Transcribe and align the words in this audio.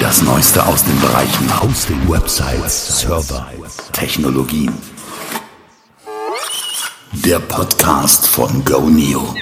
Das 0.00 0.22
Neueste 0.22 0.66
aus 0.66 0.82
den 0.82 0.98
Bereichen 0.98 1.62
Hosting, 1.62 2.08
Websites, 2.08 3.00
Server, 3.00 3.48
Technologien. 3.92 4.72
Der 7.24 7.38
Podcast 7.38 8.26
von 8.26 8.64
GoNeo. 8.64 9.34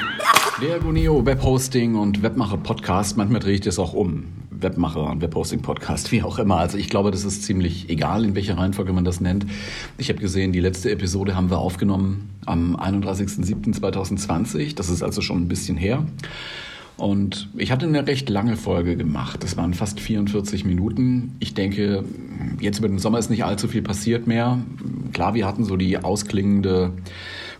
Der 0.60 0.80
GoNeo 0.80 1.24
Webhosting 1.24 1.94
und 1.94 2.22
Webmacher 2.22 2.56
Podcast. 2.56 3.16
Manchmal 3.16 3.40
drehe 3.40 3.54
ich 3.54 3.60
das 3.60 3.79
auch 3.79 3.92
um. 3.92 4.24
Webmacher 4.50 5.04
und 5.04 5.22
Webhosting 5.22 5.63
Podcast, 5.63 6.10
wie 6.10 6.24
auch 6.24 6.40
immer. 6.40 6.56
Also 6.56 6.77
ich 6.77 6.88
glaube, 6.88 7.13
das 7.13 7.25
ist 7.25 7.45
ziemlich 7.45 7.88
egal, 7.88 8.25
in 8.25 8.35
welcher 8.35 8.59
Reihenfolge 8.59 8.93
man 8.93 9.04
das 9.04 9.21
nennt. 9.21 9.47
Ich 9.97 10.09
habe 10.09 10.19
gesehen, 10.19 10.53
die 10.53 10.61
letzte 10.61 10.90
Episode 10.90 11.37
haben 11.37 11.51
wir 11.51 11.59
aufgenommen 11.59 12.31
am 12.47 12.75
31.07.2020. 12.75 14.75
Das 14.75 14.90
ist 14.90 15.04
also 15.04 15.21
schon 15.21 15.43
ein 15.43 15.49
bisschen 15.49 15.77
her. 15.77 16.05
Und 16.98 17.48
ich 17.56 17.70
hatte 17.70 17.87
eine 17.87 18.06
recht 18.09 18.28
lange 18.28 18.56
Folge 18.56 18.96
gemacht. 18.96 19.45
Das 19.45 19.56
waren 19.56 19.73
fast 19.73 20.01
44 20.01 20.65
Minuten. 20.65 21.37
Ich 21.38 21.55
denke, 21.55 22.05
jetzt 22.61 22.80
über 22.80 22.88
den 22.88 22.98
Sommer 22.98 23.21
ist 23.21 23.30
nicht 23.30 23.45
allzu 23.45 23.69
viel 23.69 23.83
passiert 23.83 24.27
mehr. 24.27 24.59
Klar, 25.12 25.34
wir 25.34 25.47
hatten 25.47 25.65
so 25.65 25.77
die 25.77 25.97
ausklingende 25.97 26.93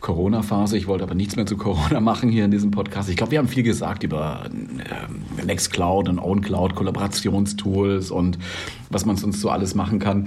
Corona-Phase. 0.01 0.77
Ich 0.77 0.89
wollte 0.89 1.05
aber 1.05 1.15
nichts 1.15 1.37
mehr 1.37 1.47
zu 1.47 1.57
Corona 1.57 2.01
machen 2.01 2.31
hier 2.31 2.45
in 2.45 2.51
diesem 2.51 2.73
Podcast. 2.73 3.09
Ich 3.09 3.17
glaube, 3.17 3.31
wir 3.31 3.39
haben 3.39 3.47
viel 3.47 3.63
gesagt 3.63 4.03
über 4.03 4.51
äh, 4.51 5.45
Nextcloud 5.45 6.09
und 6.09 6.19
OwnCloud, 6.19 6.75
Kollaborationstools 6.75 8.11
und 8.11 8.39
was 8.91 9.07
man 9.07 9.17
sonst 9.17 9.41
so 9.41 9.51
alles 9.51 9.77
machen 9.77 10.01
kann. 10.01 10.27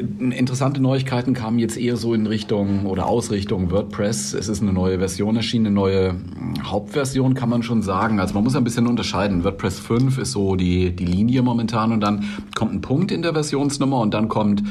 Interessante 0.00 0.80
Neuigkeiten 0.80 1.34
kamen 1.34 1.58
jetzt 1.58 1.76
eher 1.76 1.96
so 1.96 2.14
in 2.14 2.26
Richtung 2.26 2.86
oder 2.86 3.06
Ausrichtung 3.06 3.70
WordPress. 3.70 4.34
Es 4.34 4.48
ist 4.48 4.62
eine 4.62 4.72
neue 4.72 4.98
Version 4.98 5.36
erschienen, 5.36 5.66
eine 5.66 5.74
neue 5.74 6.08
hm, 6.10 6.54
Hauptversion 6.64 7.34
kann 7.34 7.48
man 7.48 7.62
schon 7.62 7.82
sagen. 7.82 8.20
Also 8.20 8.34
man 8.34 8.44
muss 8.44 8.56
ein 8.56 8.64
bisschen 8.64 8.86
unterscheiden. 8.86 9.44
WordPress 9.44 9.78
5 9.78 10.18
ist 10.18 10.32
so 10.32 10.56
die, 10.56 10.94
die 10.94 11.04
Linie 11.04 11.42
momentan 11.42 11.92
und 11.92 12.00
dann 12.00 12.24
kommt 12.54 12.72
ein 12.72 12.80
Punkt 12.80 13.12
in 13.12 13.22
der 13.22 13.32
Versionsnummer 13.32 14.00
und 14.00 14.14
dann 14.14 14.28
kommt 14.28 14.62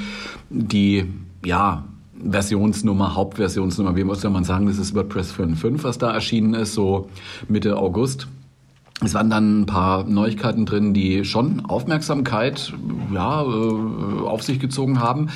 die, 0.49 1.05
ja, 1.45 1.85
Versionsnummer, 2.29 3.15
Hauptversionsnummer, 3.15 3.95
wie 3.95 4.03
muss 4.03 4.23
man 4.23 4.43
sagen, 4.43 4.67
das 4.67 4.77
ist 4.77 4.95
WordPress 4.95 5.33
5.5, 5.33 5.83
was 5.83 5.97
da 5.97 6.13
erschienen 6.13 6.53
ist, 6.53 6.73
so 6.73 7.09
Mitte 7.47 7.77
August. 7.77 8.27
Es 9.03 9.13
waren 9.13 9.29
dann 9.29 9.61
ein 9.61 9.65
paar 9.65 10.03
Neuigkeiten 10.05 10.65
drin, 10.65 10.93
die 10.93 11.25
schon 11.25 11.65
Aufmerksamkeit 11.65 12.73
ja, 13.13 13.41
äh, 13.43 14.25
auf 14.25 14.43
sich 14.43 14.59
gezogen 14.59 14.99
haben. 14.99 15.29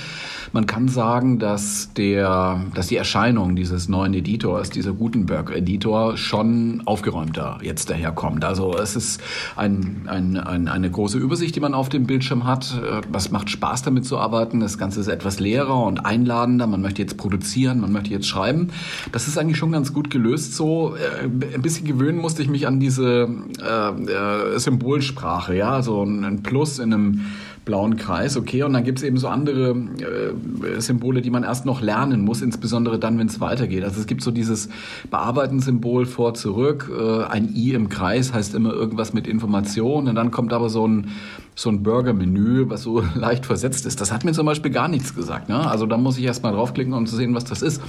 Man 0.52 0.66
kann 0.66 0.88
sagen, 0.88 1.40
dass, 1.40 1.94
der, 1.94 2.62
dass 2.74 2.88
die 2.88 2.96
Erscheinung 2.96 3.56
dieses 3.56 3.90
neuen 3.90 4.14
Editors, 4.14 4.70
dieser 4.70 4.94
Gutenberg-Editor, 4.94 6.18
schon 6.18 6.82
aufgeräumter 6.86 7.60
jetzt 7.62 7.90
daherkommt. 7.90 8.44
Also 8.46 8.78
es 8.78 8.96
ist 8.96 9.22
ein, 9.56 10.04
ein, 10.08 10.38
ein, 10.38 10.68
eine 10.68 10.90
große 10.90 11.18
Übersicht, 11.18 11.56
die 11.56 11.60
man 11.60 11.74
auf 11.74 11.90
dem 11.90 12.06
Bildschirm 12.06 12.46
hat. 12.46 12.82
Was 13.12 13.32
macht 13.32 13.50
Spaß 13.50 13.84
damit 13.84 14.06
zu 14.06 14.18
arbeiten? 14.18 14.60
Das 14.60 14.78
Ganze 14.78 15.00
ist 15.00 15.08
etwas 15.08 15.40
leerer 15.40 15.84
und 15.84 16.06
einladender. 16.06 16.68
Man 16.68 16.82
möchte 16.82 17.02
jetzt 17.02 17.18
produzieren, 17.18 17.80
man 17.80 17.92
möchte 17.92 18.12
jetzt 18.12 18.28
schreiben. 18.28 18.70
Das 19.12 19.28
ist 19.28 19.38
eigentlich 19.38 19.58
schon 19.58 19.72
ganz 19.72 19.94
gut 19.94 20.10
gelöst 20.10 20.56
so. 20.56 20.96
Äh, 20.96 21.26
ein 21.56 21.62
bisschen 21.62 21.86
gewöhnen 21.86 22.18
musste 22.18 22.42
ich 22.42 22.50
mich 22.50 22.68
an 22.68 22.80
diese 22.80 23.30
äh, 23.62 24.56
äh, 24.56 24.60
Symbolsprache, 24.60 25.56
ja, 25.56 25.82
so 25.82 26.04
ein 26.04 26.44
Plus 26.44 26.80
in 26.80 26.94
einem 26.94 27.22
blauen 27.68 27.98
Kreis, 27.98 28.38
okay. 28.38 28.64
Und 28.64 28.74
dann 28.74 28.86
gibt 28.86 29.00
es 29.00 29.04
eben 29.04 29.18
so 29.18 29.28
andere 29.28 29.72
äh, 29.72 30.80
Symbole, 30.80 31.22
die 31.22 31.30
man 31.30 31.44
erst 31.44 31.66
noch 31.66 31.82
lernen 31.82 32.22
muss, 32.22 32.42
insbesondere 32.42 32.98
dann, 32.98 33.20
wenn 33.20 33.28
es 33.28 33.42
weitergeht. 33.42 33.84
Also 33.84 34.00
es 34.00 34.08
gibt 34.08 34.24
so 34.24 34.32
dieses 34.32 34.70
Bearbeiten-Symbol 35.12 36.06
vor, 36.06 36.34
zurück. 36.34 36.90
Äh, 36.98 37.26
ein 37.26 37.54
I 37.54 37.74
im 37.74 37.90
Kreis 37.90 38.34
heißt 38.34 38.56
immer 38.56 38.72
irgendwas 38.72 39.14
mit 39.14 39.28
Information. 39.28 40.08
Und 40.08 40.16
dann 40.16 40.32
kommt 40.32 40.54
aber 40.54 40.70
so 40.70 40.88
ein, 40.88 41.10
so 41.56 41.70
ein 41.70 41.84
Burger-Menü, 41.84 42.70
was 42.70 42.84
so 42.84 43.04
leicht 43.16 43.46
versetzt 43.46 43.86
ist. 43.86 44.00
Das 44.00 44.14
hat 44.14 44.24
mir 44.24 44.32
zum 44.32 44.46
Beispiel 44.46 44.72
gar 44.72 44.88
nichts 44.88 45.14
gesagt. 45.14 45.50
Ne? 45.50 45.70
Also 45.70 45.86
da 45.86 45.98
muss 45.98 46.18
ich 46.18 46.24
erst 46.24 46.44
mal 46.44 46.54
draufklicken, 46.54 46.94
um 46.94 47.06
zu 47.06 47.18
sehen, 47.18 47.36
was 47.36 47.44
das 47.44 47.62
ist. 47.62 47.82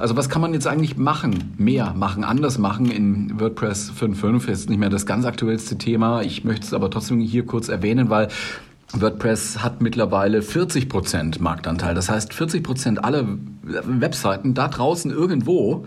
Also 0.00 0.16
was 0.16 0.28
kann 0.28 0.42
man 0.42 0.52
jetzt 0.52 0.66
eigentlich 0.66 0.96
machen? 0.96 1.54
Mehr 1.58 1.94
machen, 1.96 2.24
anders 2.24 2.58
machen 2.58 2.90
in 2.90 3.38
WordPress 3.38 3.92
5.5. 3.92 4.48
Jetzt 4.48 4.68
nicht 4.68 4.80
mehr 4.80 4.90
das 4.90 5.06
ganz 5.06 5.24
aktuellste 5.24 5.78
Thema. 5.78 6.22
Ich 6.22 6.42
möchte 6.42 6.66
es 6.66 6.74
aber 6.74 6.90
trotzdem 6.90 7.20
hier 7.20 7.46
kurz 7.46 7.68
erwähnen, 7.68 8.10
weil 8.10 8.28
WordPress 8.94 9.62
hat 9.62 9.80
mittlerweile 9.80 10.42
40 10.42 10.88
Prozent 10.88 11.40
Marktanteil. 11.40 11.94
Das 11.94 12.08
heißt, 12.08 12.34
40 12.34 12.62
Prozent 12.62 13.04
aller 13.04 13.26
Webseiten 13.62 14.54
da 14.54 14.68
draußen 14.68 15.10
irgendwo, 15.10 15.86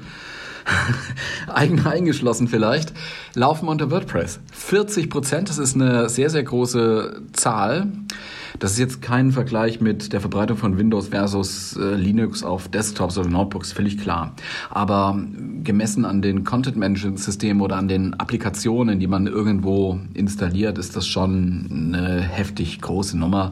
eigen 1.54 1.86
eingeschlossen 1.86 2.48
vielleicht, 2.48 2.94
laufen 3.34 3.68
unter 3.68 3.92
WordPress. 3.92 4.40
40 4.54 5.10
Prozent, 5.10 5.50
das 5.50 5.58
ist 5.58 5.76
eine 5.76 6.10
sehr, 6.10 6.30
sehr 6.30 6.44
große 6.44 7.22
Zahl. 7.34 7.92
Das 8.60 8.72
ist 8.72 8.80
jetzt 8.80 9.02
kein 9.02 9.32
Vergleich 9.32 9.82
mit 9.82 10.14
der 10.14 10.22
Verbreitung 10.22 10.58
von 10.58 10.78
Windows 10.78 11.10
versus 11.10 11.76
äh, 11.76 11.96
Linux 11.96 12.44
auf 12.44 12.70
Desktops 12.70 13.18
oder 13.18 13.30
Notebooks, 13.30 13.74
völlig 13.74 13.98
klar. 13.98 14.34
Aber 14.70 15.20
gemessen 15.64 16.06
an 16.06 16.22
den 16.22 16.44
Content-Management-Systemen 16.44 17.62
oder 17.62 17.76
an 17.76 17.88
den 17.88 18.14
Applikationen, 18.14 19.00
die 19.00 19.08
man 19.08 19.28
irgendwo 19.28 20.00
installiert, 20.14 20.78
ist 20.78 20.96
das 20.96 21.06
schon 21.08 21.94
eine 21.94 22.22
heftig 22.22 22.80
große 22.82 23.18
Nummer 23.18 23.52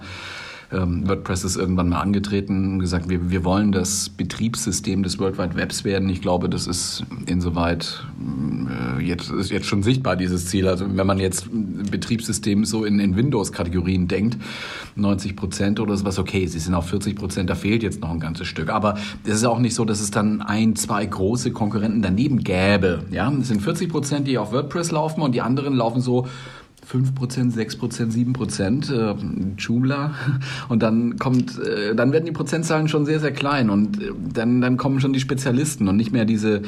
ähm, 0.73 1.07
WordPress 1.07 1.43
ist 1.43 1.55
irgendwann 1.55 1.89
mal 1.89 2.01
angetreten 2.01 2.73
und 2.73 2.79
gesagt, 2.79 3.09
wir, 3.09 3.29
wir 3.29 3.43
wollen 3.43 3.71
das 3.71 4.09
Betriebssystem 4.09 5.03
des 5.03 5.19
World 5.19 5.37
Wide 5.37 5.55
Webs 5.55 5.83
werden. 5.83 6.09
Ich 6.09 6.21
glaube, 6.21 6.49
das 6.49 6.67
ist 6.67 7.03
insoweit 7.25 8.03
äh, 8.99 9.03
jetzt, 9.03 9.29
ist 9.31 9.51
jetzt 9.51 9.67
schon 9.67 9.83
sichtbar, 9.83 10.15
dieses 10.15 10.47
Ziel. 10.47 10.67
Also 10.67 10.85
wenn 10.89 11.07
man 11.07 11.19
jetzt 11.19 11.47
Betriebssystem 11.51 12.65
so 12.65 12.85
in, 12.85 12.99
in 12.99 13.15
Windows-Kategorien 13.15 14.07
denkt, 14.07 14.37
90 14.95 15.35
Prozent 15.35 15.79
oder 15.79 15.95
sowas, 15.95 16.19
okay, 16.19 16.45
sie 16.47 16.59
sind 16.59 16.73
auf 16.73 16.87
40 16.89 17.15
Prozent, 17.15 17.49
da 17.49 17.55
fehlt 17.55 17.83
jetzt 17.83 18.01
noch 18.01 18.11
ein 18.11 18.19
ganzes 18.19 18.47
Stück. 18.47 18.69
Aber 18.69 18.95
es 19.23 19.35
ist 19.35 19.45
auch 19.45 19.59
nicht 19.59 19.75
so, 19.75 19.85
dass 19.85 20.01
es 20.01 20.11
dann 20.11 20.41
ein, 20.41 20.75
zwei 20.75 21.05
große 21.05 21.51
Konkurrenten 21.51 22.01
daneben 22.01 22.43
gäbe. 22.43 23.03
Ja, 23.11 23.31
es 23.31 23.47
sind 23.47 23.61
40 23.61 23.89
Prozent, 23.89 24.27
die 24.27 24.37
auf 24.37 24.51
WordPress 24.51 24.91
laufen 24.91 25.21
und 25.21 25.33
die 25.33 25.41
anderen 25.41 25.75
laufen 25.75 26.01
so 26.01 26.27
5%, 26.93 27.53
6%, 27.53 28.11
7% 28.11 28.93
äh, 28.93 29.15
Joomla 29.57 30.13
und 30.69 30.83
dann 30.83 31.17
kommt, 31.17 31.57
äh, 31.59 31.95
dann 31.95 32.11
werden 32.11 32.25
die 32.25 32.31
Prozentzahlen 32.31 32.87
schon 32.87 33.05
sehr, 33.05 33.19
sehr 33.19 33.31
klein 33.31 33.69
und 33.69 34.01
äh, 34.01 34.11
dann, 34.33 34.61
dann 34.61 34.77
kommen 34.77 34.99
schon 34.99 35.13
die 35.13 35.19
Spezialisten 35.19 35.87
und 35.87 35.97
nicht 35.97 36.11
mehr 36.11 36.25
diese 36.25 36.61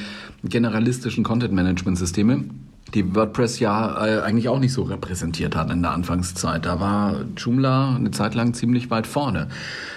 generalistischen 0.44 1.24
Content-Management-Systeme, 1.24 2.46
die 2.94 3.14
WordPress 3.14 3.59
ja 3.59 4.06
äh, 4.06 4.22
eigentlich 4.22 4.50
auch 4.50 4.59
nicht 4.59 4.74
so 4.74 4.84
repräsentiert 4.84 5.56
hat 5.56 5.69
in 5.69 5.81
der 5.81 5.91
Anfangszeit. 5.91 6.66
Da 6.66 6.80
war 6.80 7.25
Joomla 7.38 7.96
eine 7.96 8.12
Zeit 8.12 8.34
lang 8.34 8.53
ziemlich 8.53 8.90
weit 8.90 9.06
vorne 9.06 9.47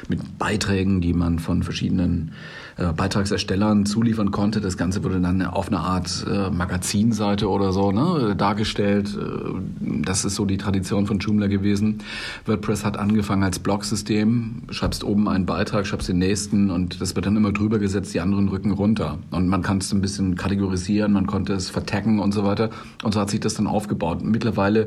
mit 0.09 0.39
Beiträgen, 0.39 1.01
die 1.01 1.15
man 1.15 1.39
von 1.39 1.63
verschiedenen 1.63 2.33
äh, 2.79 2.93
Beitragserstellern 2.93 3.87
zuliefern 3.87 4.31
konnte. 4.31 4.61
Das 4.61 4.77
Ganze 4.77 5.03
wurde 5.03 5.21
dann 5.21 5.43
auf 5.43 5.67
eine 5.67 5.81
Art 5.81 6.25
äh, 6.31 6.49
Magazinseite 6.51 7.49
oder 7.49 7.73
so 7.73 7.91
ne, 7.91 8.37
dargestellt. 8.37 9.19
Äh, 9.21 10.03
das 10.05 10.25
ist 10.25 10.37
so 10.37 10.45
die 10.45 10.59
Tradition 10.59 11.07
von 11.07 11.19
Joomla 11.19 11.49
gewesen. 11.49 11.99
WordPress 12.47 12.85
hat 12.85 12.97
angefangen 12.97 13.43
als 13.43 13.59
Blogsystem. 13.59 14.63
Schreibst 14.71 15.03
oben 15.03 15.29
einen 15.29 15.45
Beitrag, 15.45 15.89
schreibst 15.89 16.09
den 16.09 16.19
nächsten 16.19 16.71
und 16.71 17.01
das 17.01 17.17
wird 17.17 17.27
dann 17.27 17.37
immer 17.37 17.53
drüber 17.53 17.81
gesetzt, 17.81 18.15
die 18.15 18.21
anderen 18.21 18.49
rücken 18.49 18.71
runter. 18.71 19.19
Und 19.33 19.49
man 19.49 19.63
kann 19.63 19.79
es 19.79 19.93
ein 19.93 20.01
bisschen 20.01 20.37
kategorisieren, 20.37 21.13
man 21.13 21.27
konnte 21.27 21.55
es 21.55 21.71
vertaggen 21.71 22.21
und 22.21 22.33
so 22.33 22.45
weiter. 22.45 22.71
Und 23.03 23.13
so 23.13 23.21
hat 23.21 23.31
sich 23.31 23.41
das 23.41 23.55
dann 23.55 23.67
aufgebaut. 23.67 24.23
Mittlerweile 24.23 24.87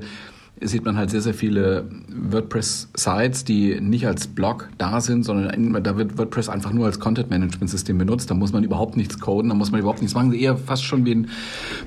sieht 0.62 0.86
man 0.86 0.98
halt 0.98 1.10
sehr, 1.10 1.22
sehr 1.22 1.34
viele 1.34 1.86
WordPress-Sites, 2.08 3.44
die 3.46 3.80
nicht 3.82 4.06
als 4.08 4.28
Blog 4.28 4.70
da 4.78 5.02
sind, 5.02 5.24
sondern 5.24 5.84
da 5.84 5.98
wird 5.98 6.18
WordPress 6.18 6.50
einfach 6.50 6.72
nur 6.72 6.86
als 6.86 7.00
Content-Management-System 7.00 7.98
benutzt. 7.98 8.30
Da 8.30 8.36
muss 8.36 8.54
man 8.54 8.64
überhaupt 8.64 8.98
nichts 8.98 9.20
coden, 9.20 9.50
da 9.50 9.56
muss 9.56 9.72
man 9.72 9.80
überhaupt 9.80 10.02
nichts 10.02 10.16
machen. 10.16 10.34
Eher 10.34 10.58
fast 10.58 10.84
schon 10.84 11.06
wie 11.06 11.16
ein 11.16 11.30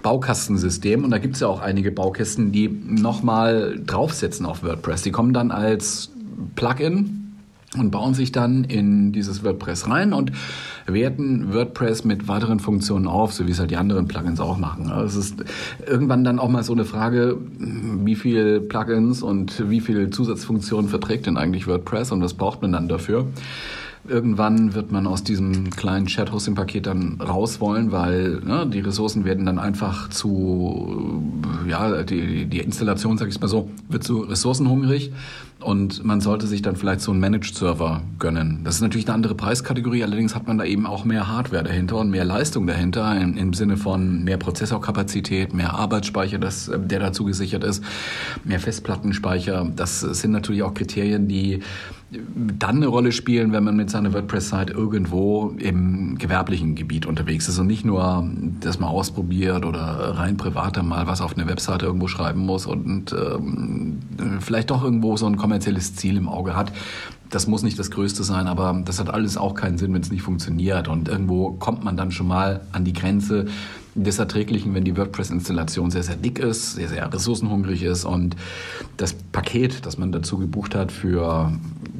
Baukastensystem. 0.03 1.05
Und 1.05 1.11
da 1.11 1.19
gibt 1.19 1.35
es 1.35 1.41
ja 1.41 1.49
auch 1.49 1.61
einige 1.61 1.93
Baukästen, 1.93 2.53
die 2.53 2.69
nochmal 2.69 3.81
draufsetzen 3.87 4.47
auf 4.47 4.63
WordPress. 4.63 5.03
Die 5.03 5.13
kommen 5.13 5.33
dann 5.33 5.51
als 5.51 6.11
Plugin 6.57 7.24
und 7.77 7.91
bauen 7.91 8.15
sich 8.15 8.33
dann 8.33 8.65
in 8.65 9.13
dieses 9.13 9.45
WordPress 9.45 9.89
rein 9.89 10.13
und 10.13 10.33
werten 10.87 11.53
WordPress 11.53 12.05
mit 12.05 12.29
weiteren 12.29 12.61
Funktionen 12.61 13.07
auf, 13.07 13.33
so 13.33 13.47
wie 13.47 13.51
es 13.51 13.59
halt 13.59 13.71
die 13.71 13.77
anderen 13.77 14.07
Plugins 14.07 14.41
auch 14.41 14.59
machen. 14.59 14.91
Also 14.91 15.19
es 15.19 15.27
ist 15.27 15.45
irgendwann 15.87 16.25
dann 16.25 16.39
auch 16.39 16.49
mal 16.49 16.63
so 16.63 16.73
eine 16.73 16.85
Frage, 16.85 17.39
wie 17.59 18.15
viel 18.15 18.61
Plugins 18.61 19.23
und 19.23 19.69
wie 19.71 19.81
viel 19.81 20.11
Zusatzfunktionen 20.11 20.89
verträgt 20.89 21.27
denn 21.27 21.37
eigentlich 21.37 21.67
WordPress 21.67 22.13
und 22.13 22.23
was 22.23 22.35
braucht 22.35 22.63
man 22.63 22.73
dann 22.73 22.89
dafür? 22.89 23.27
Irgendwann 24.07 24.75
wird 24.75 24.93
man 24.93 25.07
aus 25.07 25.25
diesem 25.25 25.71
kleinen 25.71 26.07
Chat-Hosting-Paket 26.07 26.87
dann 26.87 27.21
raus 27.21 27.61
wollen, 27.61 27.91
weil 27.91 28.41
ne, 28.45 28.67
die 28.67 28.81
Ressourcen 28.81 29.25
werden 29.25 29.47
dann 29.47 29.59
einfach 29.59 30.11
zu, 30.11 31.23
ja, 31.67 32.03
die, 32.03 32.45
die 32.45 32.61
Installation, 32.61 33.17
sag 33.17 33.29
ich 33.29 33.41
mal 33.41 33.49
so, 33.49 33.71
wird 33.89 34.05
zu 34.05 34.21
ressourcenhungrig 34.21 35.13
und 35.61 36.05
man 36.05 36.21
sollte 36.21 36.47
sich 36.47 36.61
dann 36.61 36.77
vielleicht 36.77 37.01
so 37.01 37.11
einen 37.11 37.21
Managed-Server 37.21 38.03
gönnen. 38.19 38.61
Das 38.65 38.77
ist 38.77 38.81
natürlich 38.83 39.07
eine 39.07 39.15
andere 39.15 39.35
Preiskategorie, 39.35 40.03
allerdings 40.03 40.35
hat 40.35 40.47
man 40.47 40.59
da 40.59 40.65
eben 40.65 40.87
auch 40.87 41.07
mehr 41.07 41.29
Hardware 41.29 41.65
dahinter 41.65 41.97
und 41.97 42.11
mehr 42.11 42.27
Leistung 42.27 42.67
dahinter 42.67 43.19
im, 43.19 43.39
im 43.39 43.55
Sinne 43.55 43.79
von 43.79 44.23
mehr 44.25 44.37
Prozessorkapazität, 44.37 45.55
mehr 45.55 45.73
Arbeitsspeicher, 45.73 46.39
das, 46.39 46.71
der 46.77 47.01
dazu 47.01 47.25
gesichert 47.25 47.65
ist, 47.65 47.83
mehr 48.45 48.61
Festplattenspeicher. 48.61 49.67
Das 49.75 50.01
sind 50.01 50.33
natürlich 50.33 50.63
auch 50.63 50.75
Kriterien, 50.75 51.29
die 51.29 51.61
dann 52.59 52.77
eine 52.77 52.87
Rolle 52.87 53.13
spielen, 53.13 53.53
wenn 53.53 53.65
man 53.65 53.77
mit 53.77 53.91
seiner 53.91 54.13
WordPress-Site 54.13 54.73
irgendwo 54.73 55.55
im 55.59 56.17
gewerblichen 56.19 56.75
Gebiet 56.75 57.07
unterwegs 57.07 57.49
ist 57.49 57.59
und 57.59 57.67
nicht 57.67 57.85
nur 57.85 58.29
das 58.61 58.79
mal 58.79 58.89
ausprobiert 58.89 59.65
oder 59.65 59.81
rein 59.81 60.37
privat 60.37 60.83
mal 60.83 61.07
was 61.07 61.21
auf 61.21 61.37
eine 61.37 61.49
Webseite 61.49 61.87
irgendwo 61.87 62.09
schreiben 62.09 62.41
muss 62.41 62.67
und 62.67 63.13
ähm, 63.13 63.99
vielleicht 64.41 64.71
doch 64.71 64.83
irgendwo 64.83 65.17
so 65.17 65.27
ein 65.27 65.37
kommerzielles 65.37 65.95
Ziel 65.95 66.17
im 66.17 66.29
Auge 66.29 66.57
hat. 66.57 66.73
Das 67.31 67.47
muss 67.47 67.63
nicht 67.63 67.79
das 67.79 67.91
Größte 67.91 68.23
sein, 68.23 68.47
aber 68.47 68.81
das 68.85 69.01
hat 69.01 69.11
alles 69.11 69.37
auch 69.37 69.55
keinen 69.55 69.79
Sinn, 69.79 69.93
wenn 69.93 70.03
es 70.03 70.11
nicht 70.11 70.23
funktioniert. 70.23 70.89
Und 70.89 71.09
irgendwo 71.09 71.53
kommt 71.53 71.83
man 71.83 71.97
dann 71.97 72.13
schon 72.13 72.29
mal 72.29 72.61
an 72.73 72.85
die 72.85 72.93
Grenze, 72.93 73.47
des 73.95 74.19
Erträglichen, 74.19 74.75
wenn 74.75 74.85
die 74.85 74.97
WordPress-Installation 74.97 75.91
sehr, 75.91 76.03
sehr 76.03 76.17
dick 76.17 76.39
ist, 76.39 76.75
sehr, 76.75 76.89
sehr 76.89 77.13
ressourcenhungrig 77.13 77.83
ist 77.83 78.05
und 78.05 78.37
das 78.97 79.15
Paket, 79.15 79.87
das 79.87 79.99
man 79.99 80.13
dazu 80.13 80.39
gebucht 80.39 80.75
hat 80.75 80.93
für 80.93 81.53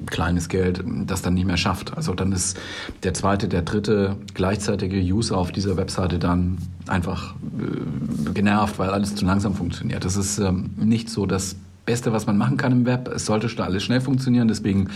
kleines 0.07 0.49
Geld, 0.49 0.83
das 1.07 1.23
dann 1.23 1.35
nicht 1.35 1.47
mehr 1.47 1.57
schafft. 1.57 1.97
Also 1.97 2.15
dann 2.15 2.33
ist 2.33 2.59
der 3.03 3.15
zweite, 3.15 3.49
der 3.49 3.63
dritte 3.63 4.17
gleichzeitige 4.35 4.99
User 5.01 5.37
auf 5.37 5.53
dieser 5.53 5.77
Webseite 5.77 6.19
dann 6.19 6.59
einfach 6.87 7.35
äh, 7.59 8.31
genervt, 8.33 8.79
weil 8.79 8.91
alles 8.91 9.15
zu 9.15 9.25
langsam 9.25 9.55
funktioniert. 9.55 10.05
Das 10.05 10.17
ist 10.17 10.39
ähm, 10.39 10.71
nicht 10.77 11.09
so 11.09 11.27
das 11.27 11.57
Beste, 11.85 12.13
was 12.13 12.27
man 12.27 12.39
machen 12.39 12.57
kann 12.57 12.73
im 12.73 12.87
Web. 12.87 13.09
Es 13.09 13.27
sollte 13.27 13.49
schon 13.49 13.65
alles 13.65 13.83
schnell 13.83 14.01
funktionieren. 14.01 14.49
Deswegen, 14.49 14.89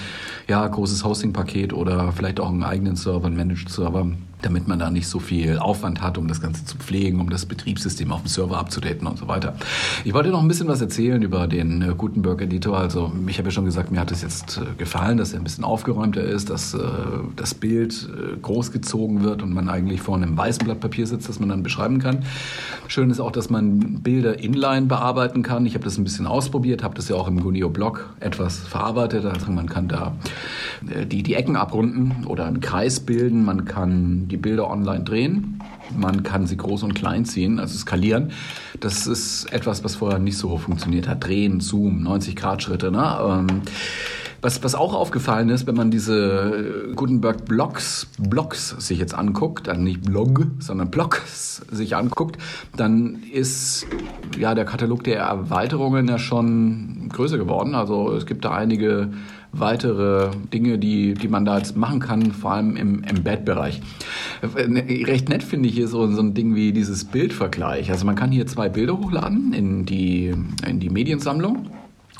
ja, 0.49 0.67
großes 0.67 1.05
Hosting-Paket 1.05 1.73
oder 1.73 2.13
vielleicht 2.13 2.41
auch 2.41 2.49
einen 2.49 2.63
eigenen 2.63 2.97
Server, 2.97 3.27
einen 3.27 3.37
Managed-Server 3.37 4.07
damit 4.43 4.69
man 4.69 4.79
da 4.79 4.91
nicht 4.91 5.09
so 5.09 5.19
viel 5.19 5.59
Aufwand 5.59 6.01
hat, 6.01 6.17
um 6.19 6.29
das 6.29 6.41
Ganze 6.41 6.65
zu 6.65 6.77
pflegen, 6.77 7.21
um 7.21 7.31
das 7.31 7.47
Betriebssystem 7.47 8.13
auf 8.13 8.23
dem 8.23 8.29
Server 8.29 8.59
abzudaten 8.59 9.07
und 9.07 9.19
so 9.19 9.27
weiter. 9.27 9.57
Ich 10.05 10.15
wollte 10.15 10.31
noch 10.31 10.41
ein 10.41 10.49
bisschen 10.49 10.69
was 10.69 10.81
erzählen 10.81 11.21
über 11.23 11.47
den 11.47 11.83
äh, 11.83 11.95
Gutenberg-Editor. 11.97 12.77
Also 12.77 13.13
ich 13.27 13.39
habe 13.39 13.49
ja 13.49 13.53
schon 13.53 13.65
gesagt, 13.65 13.91
mir 13.91 14.01
hat 14.01 14.13
es 14.13 14.23
jetzt 14.23 14.59
äh, 14.59 14.61
gefallen, 14.77 15.19
dass 15.19 15.33
er 15.33 15.41
ein 15.41 15.45
bisschen 15.45 15.65
aufgeräumter 15.65 16.23
ist, 16.23 16.51
dass 16.51 16.75
äh, 16.75 16.79
das 17.37 17.55
Bild 17.55 18.09
groß 18.43 18.73
gezogen 18.73 19.23
wird 19.23 19.43
und 19.43 19.53
man 19.53 19.69
eigentlich 19.69 20.01
vor 20.01 20.17
einem 20.17 20.37
weißen 20.37 20.65
Blatt 20.65 20.81
Papier 20.81 21.07
sitzt, 21.07 21.29
das 21.29 21.41
man 21.41 21.49
dann 21.49 21.63
beschreiben 21.63 21.99
kann. 21.99 22.25
Schön 22.87 23.11
ist 23.11 23.21
auch, 23.21 23.33
dass 23.33 23.51
man 23.51 24.01
Bilder 24.03 24.39
inline 24.39 24.87
bearbeiten 24.87 25.43
kann. 25.43 25.67
Ich 25.67 25.75
habe 25.75 25.85
das 25.85 25.99
ein 25.99 26.05
bisschen 26.05 26.27
ausprobiert, 26.27 26.78
habe 26.83 26.95
das 26.95 27.09
ja 27.09 27.17
auch 27.17 27.29
im 27.29 27.41
Gunio-Blog 27.41 28.15
etwas 28.21 28.59
verarbeitet. 28.59 29.25
Also 29.25 29.51
man 29.51 29.69
kann 29.69 29.89
da 29.89 30.17
die, 30.83 31.23
die 31.23 31.35
Ecken 31.35 31.57
abrunden 31.57 32.25
oder 32.27 32.47
einen 32.47 32.61
Kreis 32.61 33.01
bilden. 33.01 33.45
Man 33.45 33.65
kann 33.65 34.29
die 34.29 34.37
Bilder 34.37 34.71
online 34.71 35.05
drehen. 35.05 35.61
Man 35.97 36.23
kann 36.23 36.47
sie 36.47 36.57
groß 36.57 36.83
und 36.83 36.95
klein 36.95 37.25
ziehen, 37.25 37.59
also 37.59 37.77
skalieren. 37.79 38.33
Das 38.81 39.07
ist 39.07 39.53
etwas, 39.53 39.85
was 39.85 39.97
vorher 39.97 40.19
nicht 40.19 40.37
so 40.37 40.59
funktioniert 40.59 41.09
hat. 41.09 41.27
Drehen, 41.27 41.61
Zoom, 41.61 42.03
90 42.03 42.37
Grad 42.37 42.63
Schritte. 42.63 42.91
Ne? 42.91 43.19
Ähm, 43.23 43.63
was, 44.41 44.63
was 44.63 44.75
auch 44.75 44.95
aufgefallen 44.95 45.49
ist, 45.49 45.67
wenn 45.67 45.75
man 45.75 45.91
diese 45.91 46.93
Gutenberg 46.95 47.45
Blocks, 47.45 48.07
Blocks 48.19 48.71
sich 48.79 48.99
jetzt 48.99 49.15
anguckt, 49.15 49.67
dann 49.67 49.83
nicht 49.83 50.03
Blog, 50.03 50.47
sondern 50.61 50.91
Blocks 50.91 51.63
sich 51.71 51.97
anguckt, 51.97 52.39
dann 52.77 53.19
ist 53.33 53.87
ja 54.39 54.55
der 54.55 54.65
Katalog 54.65 55.05
der 55.05 55.19
Erweiterungen 55.19 56.09
ja 56.09 56.19
schon 56.19 57.09
größer 57.13 57.39
geworden. 57.39 57.75
Also 57.75 58.13
es 58.13 58.27
gibt 58.27 58.45
da 58.45 58.53
einige 58.53 59.11
weitere 59.53 60.31
Dinge, 60.53 60.79
die, 60.79 61.15
die 61.15 61.29
man 61.29 61.45
da 61.45 61.57
jetzt 61.59 61.77
machen 61.77 62.01
kann, 62.01 62.33
vor 62.33 62.53
allem 62.53 62.77
im 62.77 63.03
Embed-Bereich. 63.03 63.81
Recht 64.43 65.29
nett 65.31 65.43
finde 65.43 65.69
ich 65.69 65.75
hier 65.75 65.89
so, 65.89 66.07
so 66.13 66.21
ein 66.21 66.35
Ding 66.35 66.55
wie 66.55 66.73
dieses 66.73 67.05
Bildvergleich. 67.05 67.91
Also 67.91 68.05
man 68.05 68.15
kann 68.15 68.31
hier 68.31 68.47
zwei 68.47 68.69
Bilder 68.69 68.99
hochladen 68.99 69.53
in 69.53 69.85
die, 69.87 70.35
in 70.67 70.81
die 70.81 70.91
Mediensammlung 70.91 71.71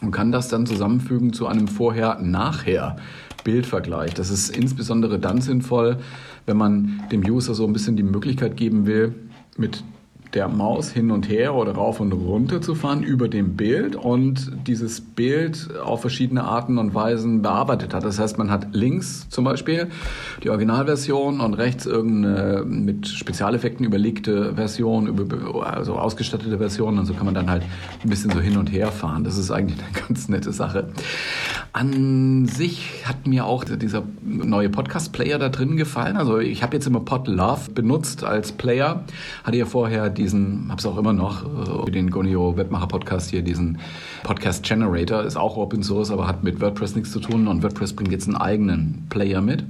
und 0.03 0.11
kann 0.11 0.33
das 0.33 0.49
dann 0.49 0.67
zusammenfügen 0.67 1.33
zu 1.33 1.47
einem 1.47 1.69
Vorher-Nachher. 1.69 2.97
Bildvergleich. 3.45 4.15
Das 4.15 4.31
ist 4.31 4.55
insbesondere 4.55 5.19
dann 5.19 5.41
sinnvoll, 5.41 5.99
wenn 6.45 6.57
man 6.57 7.03
dem 7.11 7.23
User 7.23 7.55
so 7.55 7.67
ein 7.67 7.73
bisschen 7.73 7.97
die 7.97 8.03
Möglichkeit 8.03 8.57
geben 8.57 8.87
will, 8.87 9.15
mit 9.57 9.85
der 10.35 10.49
Maus 10.49 10.91
hin 10.91 11.11
und 11.11 11.29
her 11.29 11.55
oder 11.55 11.73
rauf 11.73 12.01
und 12.01 12.13
runter 12.13 12.61
zu 12.61 12.75
fahren 12.75 13.03
über 13.03 13.29
dem 13.29 13.57
Bild 13.57 13.97
und 13.97 14.53
dieses 14.67 15.01
Bild 15.01 15.69
auf 15.83 16.03
verschiedene 16.03 16.45
Arten 16.45 16.79
und 16.79 16.95
Weisen 16.95 17.43
bearbeitet 17.43 17.95
hat. 17.95 18.05
Das 18.05 18.19
heißt, 18.19 18.39
man 18.39 18.51
hat 18.51 18.69
links 18.73 19.29
zum 19.31 19.45
Beispiel 19.45 19.89
die 20.43 20.51
Originalversion 20.51 21.41
und 21.41 21.55
rechts 21.55 21.87
irgendeine 21.87 22.65
mit 22.67 23.09
Spezialeffekten 23.09 23.87
überlegte 23.87 24.55
Version, 24.55 25.31
also 25.63 25.95
ausgestattete 25.95 26.59
Version 26.59 26.99
und 26.99 27.07
so 27.07 27.15
kann 27.15 27.25
man 27.25 27.35
dann 27.35 27.51
halt 27.51 27.63
ein 28.03 28.11
bisschen 28.11 28.31
so 28.31 28.41
hin 28.41 28.57
und 28.59 28.71
her 28.71 28.89
fahren. 28.89 29.25
Das 29.25 29.39
ist 29.39 29.51
eigentlich 29.51 29.79
eine 29.79 29.93
ganz 30.07 30.29
nette 30.29 30.53
Sache. 30.53 30.89
An 31.73 32.47
sich 32.47 33.05
hat 33.05 33.27
mir 33.27 33.47
auch 33.47 33.65
dieser 33.65 34.03
neue 34.23 34.69
Podcast-Player 34.69 35.39
da 35.39 35.49
drin 35.49 35.77
gefallen. 35.77 36.17
Also 36.17 36.39
ich 36.39 36.63
habe 36.63 36.77
jetzt 36.77 36.87
immer 36.87 37.01
Podlove 37.01 37.71
benutzt 37.73 38.25
als 38.25 38.53
Player, 38.53 39.05
hatte 39.45 39.57
ja 39.57 39.67
vorher 39.67 40.11
diesen, 40.19 40.67
habe 40.69 40.79
es 40.79 40.87
auch 40.87 40.99
immer 40.99 41.13
noch, 41.13 41.87
äh, 41.87 41.91
den 41.91 42.11
Gonio 42.11 42.57
Webmacher 42.57 42.89
Podcast 42.89 43.31
hier, 43.31 43.43
diesen 43.43 43.79
Podcast 44.25 44.65
Generator, 44.65 45.23
ist 45.23 45.37
auch 45.37 45.57
Open 45.57 45.83
Source, 45.83 46.11
aber 46.11 46.27
hat 46.27 46.45
mit 46.45 46.61
WordPress 46.61 46.97
nichts 46.97 47.13
zu 47.13 47.21
tun 47.21 47.49
und 47.49 47.63
WordPress 47.63 47.95
bringt 47.95 48.13
jetzt 48.13 48.27
einen 48.27 48.37
eigenen 48.37 49.07
Player 49.09 49.41
mit. 49.41 49.65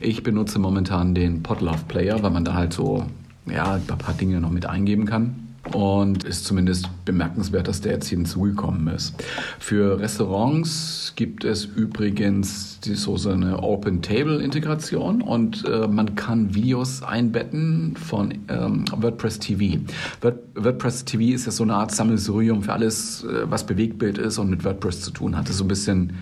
Ich 0.00 0.22
benutze 0.22 0.58
momentan 0.58 1.14
den 1.14 1.42
Podlove 1.42 1.84
Player, 1.86 2.22
weil 2.22 2.30
man 2.30 2.44
da 2.44 2.54
halt 2.54 2.72
so 2.72 3.04
ja, 3.46 3.74
ein 3.74 3.86
paar 3.86 4.14
Dinge 4.14 4.40
noch 4.40 4.50
mit 4.50 4.66
eingeben 4.66 5.06
kann. 5.06 5.49
Und 5.72 6.24
ist 6.24 6.46
zumindest 6.46 6.88
bemerkenswert, 7.04 7.68
dass 7.68 7.82
der 7.82 7.92
jetzt 7.92 8.08
hinzugekommen 8.08 8.88
ist. 8.88 9.14
Für 9.58 10.00
Restaurants 10.00 11.12
gibt 11.16 11.44
es 11.44 11.66
übrigens 11.66 12.80
die, 12.80 12.94
so 12.94 13.16
eine 13.28 13.62
Open-Table-Integration 13.62 15.20
und 15.20 15.64
äh, 15.66 15.86
man 15.86 16.14
kann 16.14 16.54
Videos 16.54 17.02
einbetten 17.02 17.94
von 17.96 18.32
ähm, 18.48 18.86
WordPress 18.96 19.38
TV. 19.38 19.80
Word, 20.22 20.38
WordPress 20.54 21.04
TV 21.04 21.34
ist 21.34 21.44
ja 21.44 21.52
so 21.52 21.62
eine 21.62 21.74
Art 21.74 21.92
Sammelsurium 21.92 22.62
für 22.62 22.72
alles, 22.72 23.22
äh, 23.24 23.48
was 23.50 23.64
Bewegtbild 23.64 24.16
ist 24.16 24.38
und 24.38 24.48
mit 24.48 24.64
WordPress 24.64 25.02
zu 25.02 25.10
tun 25.10 25.36
hat. 25.36 25.44
Das 25.44 25.50
ist 25.50 25.58
so 25.58 25.64
ein 25.64 25.68
bisschen, 25.68 26.14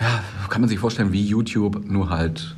ja, 0.00 0.24
kann 0.48 0.62
man 0.62 0.70
sich 0.70 0.78
vorstellen 0.78 1.12
wie 1.12 1.22
YouTube, 1.22 1.84
nur 1.84 2.08
halt 2.08 2.56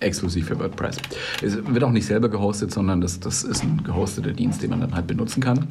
exklusiv 0.00 0.46
für 0.46 0.58
WordPress. 0.58 0.96
Es 1.42 1.56
wird 1.56 1.84
auch 1.84 1.90
nicht 1.90 2.06
selber 2.06 2.28
gehostet, 2.28 2.72
sondern 2.72 3.00
das, 3.00 3.20
das 3.20 3.44
ist 3.44 3.62
ein 3.62 3.82
gehosteter 3.84 4.32
Dienst, 4.32 4.62
den 4.62 4.70
man 4.70 4.80
dann 4.80 4.94
halt 4.94 5.06
benutzen 5.06 5.42
kann. 5.42 5.66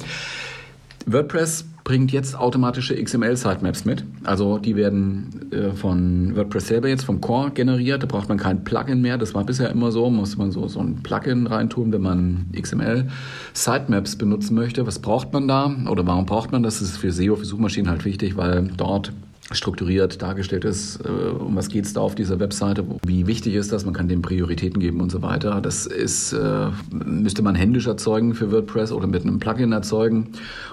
WordPress 1.06 1.64
bringt 1.84 2.12
jetzt 2.12 2.38
automatische 2.38 3.02
XML-Sitemaps 3.02 3.86
mit. 3.86 4.04
Also 4.24 4.58
die 4.58 4.76
werden 4.76 5.50
äh, 5.52 5.70
von 5.70 6.36
WordPress 6.36 6.66
selber 6.66 6.88
jetzt 6.88 7.04
vom 7.04 7.22
Core 7.22 7.50
generiert. 7.50 8.02
Da 8.02 8.06
braucht 8.06 8.28
man 8.28 8.36
kein 8.36 8.62
Plugin 8.62 9.00
mehr. 9.00 9.16
Das 9.16 9.34
war 9.34 9.44
bisher 9.44 9.70
immer 9.70 9.90
so. 9.90 10.10
Muss 10.10 10.36
man 10.36 10.50
so, 10.50 10.68
so 10.68 10.80
ein 10.80 11.02
Plugin 11.02 11.46
reintun, 11.46 11.92
wenn 11.92 12.02
man 12.02 12.46
XML-Sitemaps 12.54 14.16
benutzen 14.16 14.54
möchte. 14.54 14.86
Was 14.86 14.98
braucht 14.98 15.32
man 15.32 15.48
da? 15.48 15.74
Oder 15.88 16.06
warum 16.06 16.26
braucht 16.26 16.52
man 16.52 16.62
das? 16.62 16.80
Das 16.80 16.90
ist 16.90 16.98
für 16.98 17.10
SEO, 17.10 17.36
für 17.36 17.46
Suchmaschinen 17.46 17.90
halt 17.90 18.04
wichtig, 18.04 18.36
weil 18.36 18.70
dort 18.76 19.12
strukturiert 19.52 20.20
dargestellt 20.20 20.64
ist, 20.64 21.00
äh, 21.04 21.08
um 21.08 21.56
was 21.56 21.68
geht 21.68 21.86
es 21.86 21.94
da 21.94 22.00
auf 22.00 22.14
dieser 22.14 22.38
Webseite, 22.38 22.84
wie 23.06 23.26
wichtig 23.26 23.54
ist 23.54 23.72
das, 23.72 23.84
man 23.84 23.94
kann 23.94 24.08
dem 24.08 24.22
Prioritäten 24.22 24.80
geben 24.80 25.00
und 25.00 25.10
so 25.10 25.22
weiter. 25.22 25.60
Das 25.60 25.86
ist, 25.86 26.32
äh, 26.32 26.66
müsste 26.90 27.42
man 27.42 27.54
händisch 27.54 27.86
erzeugen 27.86 28.34
für 28.34 28.52
WordPress 28.52 28.92
oder 28.92 29.06
mit 29.06 29.22
einem 29.22 29.38
Plugin 29.38 29.72
erzeugen 29.72 30.28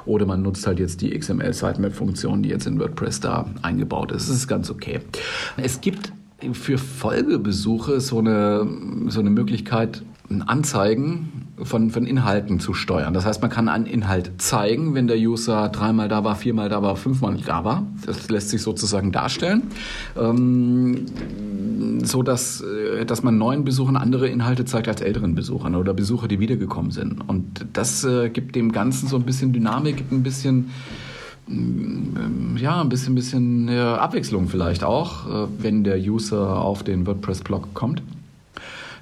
oder 0.05 0.25
man 0.25 0.41
nutzt 0.41 0.67
halt 0.67 0.79
jetzt 0.79 1.01
die 1.01 1.17
XML 1.17 1.53
Sitemap-Funktion, 1.53 2.43
die 2.43 2.49
jetzt 2.49 2.67
in 2.67 2.79
WordPress 2.79 3.21
da 3.21 3.49
eingebaut 3.61 4.11
ist. 4.11 4.29
Das 4.29 4.35
ist 4.35 4.47
ganz 4.47 4.69
okay. 4.69 4.99
Es 5.57 5.79
gibt 5.79 6.11
für 6.53 6.77
Folgebesuche 6.77 8.01
so 8.01 8.19
eine, 8.19 8.67
so 9.07 9.21
eine 9.21 9.29
Möglichkeit, 9.29 10.03
Anzeigen 10.41 11.45
von, 11.61 11.89
von 11.89 12.05
Inhalten 12.05 12.59
zu 12.59 12.73
steuern. 12.73 13.13
Das 13.13 13.25
heißt, 13.25 13.41
man 13.41 13.49
kann 13.49 13.69
einen 13.69 13.85
Inhalt 13.85 14.31
zeigen, 14.39 14.93
wenn 14.93 15.07
der 15.07 15.17
User 15.17 15.69
dreimal 15.69 16.09
da 16.09 16.23
war, 16.23 16.35
viermal 16.35 16.67
da 16.67 16.81
war, 16.81 16.95
fünfmal 16.95 17.37
da 17.45 17.63
war. 17.63 17.85
Das 18.05 18.29
lässt 18.29 18.49
sich 18.49 18.61
sozusagen 18.61 19.11
darstellen, 19.11 19.63
ähm, 20.19 21.05
so 22.03 22.23
dass, 22.23 22.61
äh, 22.61 23.05
dass 23.05 23.23
man 23.23 23.37
neuen 23.37 23.63
Besuchern 23.63 23.95
andere 23.95 24.27
Inhalte 24.27 24.65
zeigt 24.65 24.87
als 24.87 25.01
älteren 25.01 25.35
Besuchern 25.35 25.75
oder 25.75 25.93
Besucher, 25.93 26.27
die 26.27 26.39
wiedergekommen 26.39 26.91
sind. 26.91 27.21
Und 27.27 27.65
das 27.73 28.03
äh, 28.03 28.29
gibt 28.29 28.55
dem 28.55 28.71
Ganzen 28.71 29.07
so 29.07 29.15
ein 29.15 29.23
bisschen 29.23 29.53
Dynamik, 29.53 30.03
ein 30.11 30.23
bisschen 30.23 30.71
mm, 31.47 32.57
ja, 32.57 32.81
ein 32.81 32.89
bisschen, 32.89 33.15
bisschen 33.15 33.69
Abwechslung 33.69 34.49
vielleicht 34.49 34.83
auch, 34.83 35.45
äh, 35.45 35.47
wenn 35.59 35.83
der 35.83 35.97
User 35.99 36.59
auf 36.59 36.83
den 36.83 37.05
WordPress-Blog 37.07 37.73
kommt. 37.73 38.01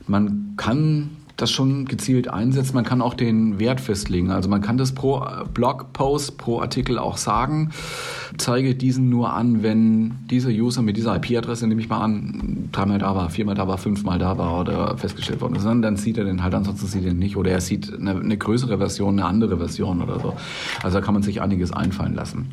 Man 0.05 0.42
kann 0.57 1.09
das 1.37 1.51
schon 1.51 1.85
gezielt 1.85 2.27
einsetzt. 2.27 2.73
Man 2.73 2.85
kann 2.85 3.01
auch 3.01 3.15
den 3.15 3.59
Wert 3.59 3.81
festlegen. 3.81 4.29
Also 4.31 4.49
man 4.49 4.61
kann 4.61 4.77
das 4.77 4.93
pro 4.93 5.25
Blogpost, 5.53 6.37
pro 6.37 6.61
Artikel 6.61 6.99
auch 6.99 7.17
sagen, 7.17 7.71
zeige 8.37 8.75
diesen 8.75 9.09
nur 9.09 9.33
an, 9.33 9.63
wenn 9.63 10.13
dieser 10.29 10.49
User 10.49 10.81
mit 10.81 10.95
dieser 10.95 11.15
IP-Adresse, 11.15 11.67
nehme 11.67 11.81
ich 11.81 11.89
mal 11.89 12.01
an, 12.01 12.69
dreimal 12.71 12.99
da 12.99 13.15
war, 13.15 13.29
viermal 13.29 13.55
da 13.55 13.67
war, 13.67 13.77
fünfmal 13.77 14.19
da 14.19 14.37
war 14.37 14.59
oder 14.59 14.97
festgestellt 14.97 15.41
worden 15.41 15.55
ist. 15.55 15.65
Dann 15.65 15.97
sieht 15.97 16.17
er 16.17 16.25
den 16.25 16.43
halt, 16.43 16.53
ansonsten 16.53 16.87
sieht 16.87 17.03
er 17.03 17.11
den 17.11 17.19
nicht. 17.19 17.35
Oder 17.35 17.51
er 17.51 17.61
sieht 17.61 17.91
eine, 17.91 18.11
eine 18.11 18.37
größere 18.37 18.77
Version, 18.77 19.19
eine 19.19 19.27
andere 19.27 19.57
Version 19.57 20.01
oder 20.01 20.19
so. 20.19 20.35
Also 20.83 20.99
da 20.99 21.05
kann 21.05 21.15
man 21.15 21.23
sich 21.23 21.41
einiges 21.41 21.71
einfallen 21.71 22.13
lassen. 22.13 22.49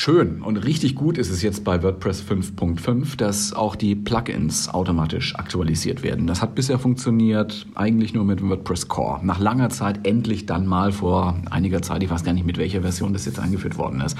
Schön 0.00 0.42
und 0.42 0.58
richtig 0.58 0.94
gut 0.94 1.18
ist 1.18 1.28
es 1.28 1.42
jetzt 1.42 1.64
bei 1.64 1.82
WordPress 1.82 2.22
5.5, 2.22 3.16
dass 3.16 3.52
auch 3.52 3.74
die 3.74 3.96
Plugins 3.96 4.68
automatisch 4.68 5.34
aktualisiert 5.34 6.04
werden. 6.04 6.28
Das 6.28 6.40
hat 6.40 6.54
bisher 6.54 6.78
funktioniert 6.78 7.66
eigentlich 7.74 8.14
nur 8.14 8.24
mit 8.24 8.40
WordPress 8.40 8.86
Core. 8.86 9.18
Nach 9.26 9.40
langer 9.40 9.70
Zeit 9.70 10.06
endlich 10.06 10.46
dann 10.46 10.68
mal 10.68 10.92
vor 10.92 11.42
einiger 11.50 11.82
Zeit, 11.82 12.04
ich 12.04 12.10
weiß 12.10 12.22
gar 12.22 12.32
nicht 12.32 12.46
mit 12.46 12.58
welcher 12.58 12.82
Version 12.82 13.12
das 13.12 13.26
jetzt 13.26 13.40
eingeführt 13.40 13.76
worden 13.76 14.00
ist. 14.00 14.16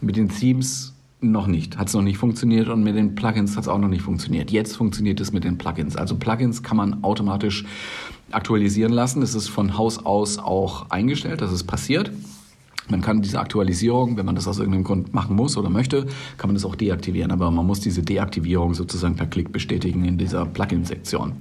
Mit 0.00 0.16
den 0.16 0.30
Themes 0.30 0.94
noch 1.20 1.46
nicht, 1.46 1.76
hat 1.76 1.88
es 1.88 1.94
noch 1.94 2.00
nicht 2.00 2.16
funktioniert 2.16 2.70
und 2.70 2.82
mit 2.82 2.96
den 2.96 3.14
Plugins 3.14 3.54
hat 3.54 3.64
es 3.64 3.68
auch 3.68 3.76
noch 3.76 3.88
nicht 3.88 4.00
funktioniert. 4.00 4.50
Jetzt 4.50 4.78
funktioniert 4.78 5.20
es 5.20 5.30
mit 5.30 5.44
den 5.44 5.58
Plugins. 5.58 5.94
Also 5.94 6.16
Plugins 6.16 6.62
kann 6.62 6.78
man 6.78 7.04
automatisch 7.04 7.66
aktualisieren 8.30 8.94
lassen. 8.94 9.20
Es 9.20 9.34
ist 9.34 9.48
von 9.48 9.76
Haus 9.76 9.98
aus 9.98 10.38
auch 10.38 10.88
eingestellt, 10.88 11.42
dass 11.42 11.52
es 11.52 11.64
passiert. 11.64 12.10
Man 12.88 13.00
kann 13.00 13.22
diese 13.22 13.40
Aktualisierung, 13.40 14.16
wenn 14.16 14.26
man 14.26 14.34
das 14.34 14.48
aus 14.48 14.58
irgendeinem 14.58 14.84
Grund 14.84 15.12
machen 15.14 15.36
muss 15.36 15.56
oder 15.56 15.70
möchte, 15.70 16.06
kann 16.36 16.48
man 16.48 16.54
das 16.54 16.64
auch 16.64 16.74
deaktivieren. 16.74 17.30
Aber 17.30 17.50
man 17.50 17.66
muss 17.66 17.80
diese 17.80 18.02
Deaktivierung 18.02 18.74
sozusagen 18.74 19.16
per 19.16 19.26
Klick 19.26 19.52
bestätigen 19.52 20.04
in 20.04 20.18
dieser 20.18 20.46
Plugin-Sektion. 20.46 21.34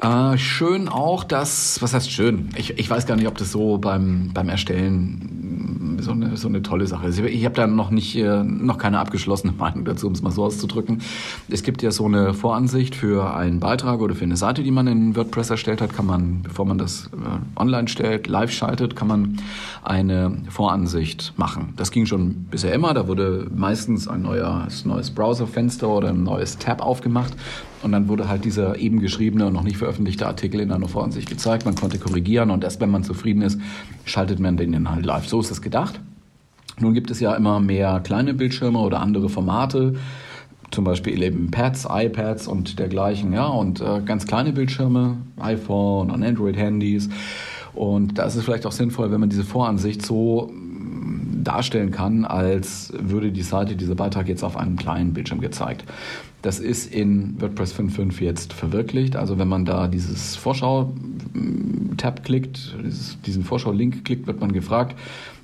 Äh, 0.00 0.36
schön 0.38 0.88
auch, 0.88 1.24
dass, 1.24 1.80
was 1.80 1.94
heißt 1.94 2.10
schön? 2.10 2.50
Ich, 2.56 2.78
ich 2.78 2.90
weiß 2.90 3.06
gar 3.06 3.16
nicht, 3.16 3.26
ob 3.26 3.38
das 3.38 3.52
so 3.52 3.78
beim, 3.78 4.32
beim 4.34 4.48
Erstellen 4.48 5.43
so 6.04 6.12
eine, 6.12 6.36
so 6.36 6.48
eine 6.48 6.62
tolle 6.62 6.86
Sache. 6.86 7.08
Ich 7.08 7.44
habe 7.44 7.54
da 7.54 7.66
noch 7.66 7.90
nicht, 7.90 8.16
äh, 8.16 8.44
noch 8.44 8.78
keine 8.78 8.98
abgeschlossene 8.98 9.52
Meinung 9.58 9.84
dazu, 9.84 10.06
um 10.06 10.12
es 10.12 10.22
mal 10.22 10.30
so 10.30 10.44
auszudrücken. 10.44 11.02
Es 11.48 11.62
gibt 11.62 11.82
ja 11.82 11.90
so 11.90 12.04
eine 12.06 12.34
Voransicht 12.34 12.94
für 12.94 13.34
einen 13.34 13.60
Beitrag 13.60 14.00
oder 14.00 14.14
für 14.14 14.24
eine 14.24 14.36
Seite, 14.36 14.62
die 14.62 14.70
man 14.70 14.86
in 14.86 15.16
WordPress 15.16 15.50
erstellt 15.50 15.80
hat, 15.80 15.94
kann 15.94 16.06
man, 16.06 16.42
bevor 16.42 16.66
man 16.66 16.78
das 16.78 17.10
äh, 17.12 17.60
online 17.60 17.88
stellt, 17.88 18.26
live 18.26 18.52
schaltet, 18.52 18.94
kann 18.94 19.08
man 19.08 19.38
eine 19.82 20.36
Voransicht 20.48 21.32
machen. 21.36 21.72
Das 21.76 21.90
ging 21.90 22.06
schon 22.06 22.46
bisher 22.50 22.72
immer. 22.72 22.94
Da 22.94 23.08
wurde 23.08 23.48
meistens 23.54 24.06
ein 24.06 24.22
neues, 24.22 24.84
neues 24.84 25.10
Browserfenster 25.10 25.88
oder 25.88 26.10
ein 26.10 26.22
neues 26.22 26.58
Tab 26.58 26.82
aufgemacht 26.82 27.34
und 27.84 27.92
dann 27.92 28.08
wurde 28.08 28.28
halt 28.28 28.44
dieser 28.44 28.78
eben 28.78 29.00
geschriebene 29.00 29.46
und 29.46 29.52
noch 29.52 29.62
nicht 29.62 29.76
veröffentlichte 29.76 30.26
Artikel 30.26 30.60
in 30.60 30.72
einer 30.72 30.88
Voransicht 30.88 31.28
gezeigt. 31.28 31.66
Man 31.66 31.74
konnte 31.74 31.98
korrigieren 31.98 32.50
und 32.50 32.64
erst 32.64 32.80
wenn 32.80 32.90
man 32.90 33.04
zufrieden 33.04 33.42
ist, 33.42 33.60
schaltet 34.04 34.40
man 34.40 34.56
den 34.56 34.72
Inhalt 34.72 35.04
live. 35.04 35.28
So 35.28 35.40
ist 35.40 35.50
es 35.50 35.60
gedacht. 35.60 36.00
Nun 36.80 36.94
gibt 36.94 37.10
es 37.10 37.20
ja 37.20 37.34
immer 37.34 37.60
mehr 37.60 38.00
kleine 38.02 38.34
Bildschirme 38.34 38.78
oder 38.78 39.00
andere 39.00 39.28
Formate, 39.28 39.94
zum 40.70 40.84
Beispiel 40.84 41.22
eben 41.22 41.50
Pads, 41.50 41.86
iPads 41.88 42.48
und 42.48 42.78
dergleichen, 42.78 43.32
ja, 43.32 43.46
und 43.46 43.80
äh, 43.80 44.00
ganz 44.04 44.26
kleine 44.26 44.52
Bildschirme, 44.52 45.18
iPhone 45.38 46.10
und 46.10 46.24
Android-Handys. 46.24 47.10
Und 47.74 48.18
da 48.18 48.24
ist 48.24 48.34
es 48.34 48.44
vielleicht 48.44 48.66
auch 48.66 48.72
sinnvoll, 48.72 49.12
wenn 49.12 49.20
man 49.20 49.28
diese 49.28 49.44
Voransicht 49.44 50.04
so 50.04 50.50
darstellen 51.44 51.90
kann, 51.90 52.24
als 52.24 52.92
würde 52.98 53.30
die 53.30 53.42
Seite, 53.42 53.76
dieser 53.76 53.94
Beitrag 53.94 54.28
jetzt 54.28 54.42
auf 54.42 54.56
einem 54.56 54.76
kleinen 54.76 55.12
Bildschirm 55.12 55.40
gezeigt. 55.40 55.84
Das 56.42 56.58
ist 56.58 56.92
in 56.92 57.40
WordPress 57.40 57.74
5.5 57.74 58.20
jetzt 58.20 58.52
verwirklicht. 58.52 59.16
Also 59.16 59.38
wenn 59.38 59.48
man 59.48 59.64
da 59.64 59.88
dieses 59.88 60.36
Vorschau-Tab 60.36 62.22
klickt, 62.22 62.76
diesen 63.24 63.44
Vorschau-Link 63.44 64.04
klickt, 64.04 64.26
wird 64.26 64.40
man 64.40 64.52
gefragt, 64.52 64.94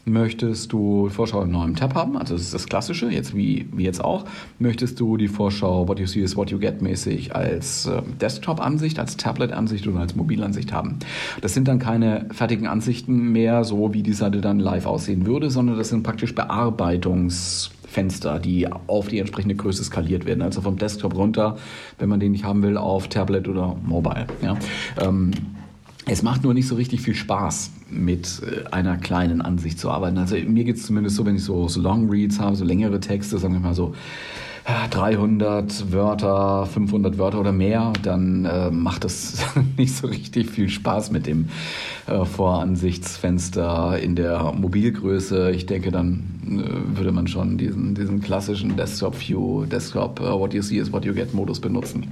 Möchtest 0.07 0.73
du 0.73 1.11
Vorschau 1.11 1.43
in 1.43 1.51
neuem 1.51 1.77
Tab 1.77 1.95
haben? 1.95 2.17
Also 2.17 2.35
das 2.35 2.45
ist 2.45 2.55
das 2.55 2.67
Klassische, 2.67 3.11
jetzt 3.11 3.37
wie, 3.37 3.69
wie 3.73 3.85
jetzt 3.85 4.03
auch. 4.03 4.25
Möchtest 4.59 4.99
du 4.99 5.19
die 5.19 5.29
Vorschau 5.29 5.87
What 5.89 5.99
You 5.99 6.07
See 6.07 6.21
is 6.21 6.37
What 6.37 6.51
You 6.51 6.59
Get 6.59 6.81
mäßig 6.81 7.37
als 7.37 7.85
äh, 7.87 8.01
Desktop-Ansicht, 8.21 8.99
als 8.99 9.19
Tablet-Ansicht 9.19 9.87
oder 9.87 10.01
als 10.01 10.17
Mobilansicht 10.17 10.73
haben? 10.73 10.99
Das 11.43 11.53
sind 11.53 11.69
dann 11.69 11.79
keine 11.79 12.27
fertigen 12.33 12.67
Ansichten 12.67 13.31
mehr, 13.31 13.63
so 13.65 13.93
wie 13.93 14.03
die 14.03 14.15
Seite 14.15 14.41
dann 14.41 14.59
live 14.59 14.87
aussehen 14.87 15.27
würde, 15.27 15.51
sondern 15.51 15.77
das 15.77 15.91
sind 15.91 16.03
praktisch 16.03 16.35
Bearbeitungsfenster, 16.35 18.39
die 18.39 18.73
auf 18.73 19.09
die 19.09 19.19
entsprechende 19.19 19.55
Größe 19.55 19.85
skaliert 19.85 20.25
werden. 20.25 20.41
Also 20.41 20.63
vom 20.63 20.79
Desktop 20.79 21.15
runter, 21.15 21.59
wenn 21.99 22.09
man 22.09 22.21
den 22.21 22.33
nicht 22.33 22.45
haben 22.45 22.63
will, 22.63 22.79
auf 22.79 23.09
Tablet 23.09 23.49
oder 23.49 23.77
Mobile. 23.85 24.29
Ja. 24.43 24.57
Ähm, 24.99 25.33
es 26.11 26.25
macht 26.25 26.43
nur 26.43 26.55
nicht 26.55 26.67
so 26.67 26.75
richtig 26.75 27.03
viel 27.03 27.15
Spaß, 27.15 27.71
mit 27.89 28.43
äh, 28.43 28.69
einer 28.73 28.97
kleinen 28.97 29.41
Ansicht 29.41 29.79
zu 29.79 29.91
arbeiten. 29.91 30.19
Also 30.19 30.35
mir 30.37 30.65
geht 30.65 30.77
es 30.77 30.87
zumindest 30.87 31.15
so, 31.15 31.25
wenn 31.25 31.37
ich 31.37 31.45
so, 31.45 31.69
so 31.69 31.81
Long 31.81 32.11
Reads 32.11 32.41
habe, 32.41 32.57
so 32.57 32.65
längere 32.65 32.99
Texte, 32.99 33.39
sagen 33.39 33.55
wir 33.55 33.61
mal 33.61 33.75
so 33.75 33.95
300 34.91 35.93
Wörter, 35.93 36.67
500 36.67 37.17
Wörter 37.17 37.41
oder 37.41 37.53
mehr, 37.53 37.93
dann 38.03 38.45
äh, 38.45 38.71
macht 38.71 39.05
das 39.05 39.45
nicht 39.79 39.95
so 39.95 40.09
richtig 40.09 40.51
viel 40.51 40.69
Spaß 40.69 41.13
mit 41.13 41.27
dem 41.27 41.49
äh, 42.07 42.25
Voransichtsfenster 42.25 43.99
in 44.01 44.17
der 44.17 44.53
Mobilgröße. 44.53 45.53
Ich 45.53 45.67
denke, 45.67 45.93
dann 45.93 46.40
würde 46.43 47.13
man 47.13 47.27
schon 47.27 47.59
diesen, 47.59 47.95
diesen 47.95 48.21
klassischen 48.21 48.77
Desktop 48.77 49.17
View, 49.21 49.67
Desktop 49.67 50.21
uh, 50.21 50.39
What 50.39 50.55
You 50.55 50.63
See 50.63 50.79
is 50.79 50.93
What 50.93 51.05
You 51.05 51.13
Get 51.13 51.35
Modus 51.35 51.61
benutzen. 51.61 52.07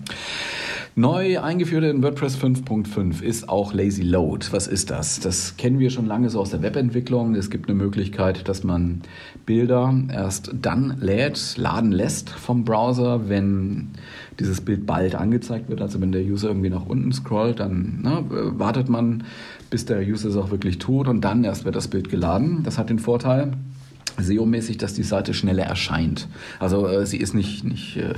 Neu 0.99 1.39
eingeführt 1.41 1.85
in 1.85 2.03
WordPress 2.03 2.37
5.5 2.39 3.23
ist 3.23 3.49
auch 3.49 3.73
Lazy 3.73 4.03
Load. 4.03 4.49
Was 4.51 4.67
ist 4.67 4.91
das? 4.91 5.21
Das 5.21 5.57
kennen 5.57 5.79
wir 5.79 5.91
schon 5.91 6.07
lange 6.07 6.29
so 6.29 6.41
aus 6.41 6.51
der 6.51 6.61
Webentwicklung. 6.61 7.37
Es 7.37 7.51
gibt 7.51 7.69
eine 7.69 7.79
Möglichkeit, 7.79 8.49
dass 8.49 8.65
man 8.65 9.03
Bilder 9.47 9.95
erst 10.13 10.51
dann 10.61 10.97
lädt, 10.99 11.57
laden 11.57 11.93
lässt 11.93 12.31
vom 12.31 12.65
Browser, 12.65 13.29
wenn 13.29 13.91
dieses 14.41 14.61
Bild 14.61 14.87
bald 14.87 15.15
angezeigt 15.15 15.69
wird. 15.69 15.83
Also 15.83 16.01
wenn 16.01 16.11
der 16.11 16.23
User 16.23 16.49
irgendwie 16.49 16.71
nach 16.71 16.87
unten 16.87 17.13
scrollt, 17.13 17.61
dann 17.61 18.01
na, 18.03 18.23
ne, 18.23 18.27
wartet 18.59 18.89
man, 18.89 19.23
bis 19.71 19.85
der 19.85 20.01
User 20.01 20.31
es 20.31 20.37
auch 20.37 20.51
wirklich 20.51 20.79
tut 20.79 21.07
und 21.07 21.21
dann 21.21 21.45
erst 21.45 21.65
wird 21.65 21.77
das 21.77 21.87
Bild 21.87 22.09
geladen. 22.09 22.65
Das 22.65 22.77
hat 22.77 22.91
den 22.91 22.99
Vorteil, 22.99 23.53
SEO-mäßig, 24.19 24.79
dass 24.79 24.95
die 24.95 25.03
Seite 25.03 25.35
schneller 25.35 25.65
erscheint. 25.65 26.29
Also 26.59 26.87
äh, 26.87 27.07
sie 27.07 27.19
ist 27.19 27.35
nicht, 27.35 27.65
nicht 27.65 27.97
äh, 27.97 28.15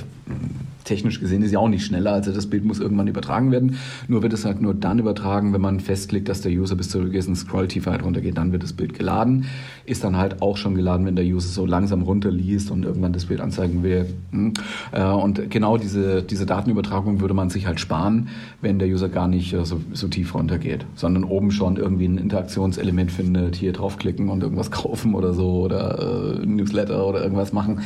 technisch 0.84 1.20
gesehen 1.20 1.42
ist 1.42 1.50
sie 1.50 1.56
auch 1.56 1.68
nicht 1.68 1.84
schneller, 1.84 2.12
also 2.12 2.32
das 2.32 2.46
Bild 2.46 2.64
muss 2.64 2.80
irgendwann 2.80 3.06
übertragen 3.06 3.52
werden. 3.52 3.76
Nur 4.08 4.22
wird 4.22 4.32
es 4.32 4.44
halt 4.44 4.60
nur 4.60 4.74
dann 4.74 4.98
übertragen, 4.98 5.52
wenn 5.52 5.60
man 5.60 5.80
festlegt, 5.80 6.28
dass 6.28 6.40
der 6.40 6.52
User 6.52 6.74
bis 6.74 6.88
zur 6.88 7.04
gewissen 7.04 7.36
Scrolltiefe 7.36 7.90
halt 7.90 8.04
runtergeht, 8.04 8.36
dann 8.36 8.52
wird 8.52 8.62
das 8.62 8.72
Bild 8.72 8.94
geladen. 8.94 9.46
Ist 9.84 10.04
dann 10.04 10.16
halt 10.16 10.42
auch 10.42 10.56
schon 10.56 10.74
geladen, 10.74 11.06
wenn 11.06 11.16
der 11.16 11.24
User 11.24 11.48
so 11.48 11.66
langsam 11.66 12.02
runterliest 12.02 12.70
und 12.70 12.84
irgendwann 12.84 13.12
das 13.12 13.26
Bild 13.26 13.40
anzeigen 13.40 13.82
will. 13.82 14.06
Hm. 14.32 14.54
Äh, 14.92 15.04
und 15.04 15.50
genau 15.50 15.76
diese, 15.76 16.22
diese 16.22 16.46
Datenübertragung 16.46 17.20
würde 17.20 17.34
man 17.34 17.50
sich 17.50 17.66
halt 17.66 17.80
sparen, 17.80 18.28
wenn 18.60 18.78
der 18.78 18.88
User 18.88 19.08
gar 19.08 19.28
nicht 19.28 19.52
äh, 19.52 19.64
so, 19.64 19.80
so 19.92 20.08
tief 20.08 20.34
runtergeht, 20.34 20.86
sondern 20.94 21.24
oben 21.24 21.50
schon 21.50 21.76
irgendwie 21.76 22.06
ein 22.06 22.18
Interaktionselement 22.18 23.12
findet, 23.12 23.56
hier 23.56 23.72
draufklicken 23.72 24.28
und 24.28 24.42
irgendwas 24.42 24.70
kaufen 24.70 25.14
oder 25.14 25.34
so 25.34 25.60
oder 25.60 25.89
äh, 25.98 26.46
Newsletter 26.46 27.06
oder 27.06 27.22
irgendwas 27.22 27.52
machen. 27.52 27.80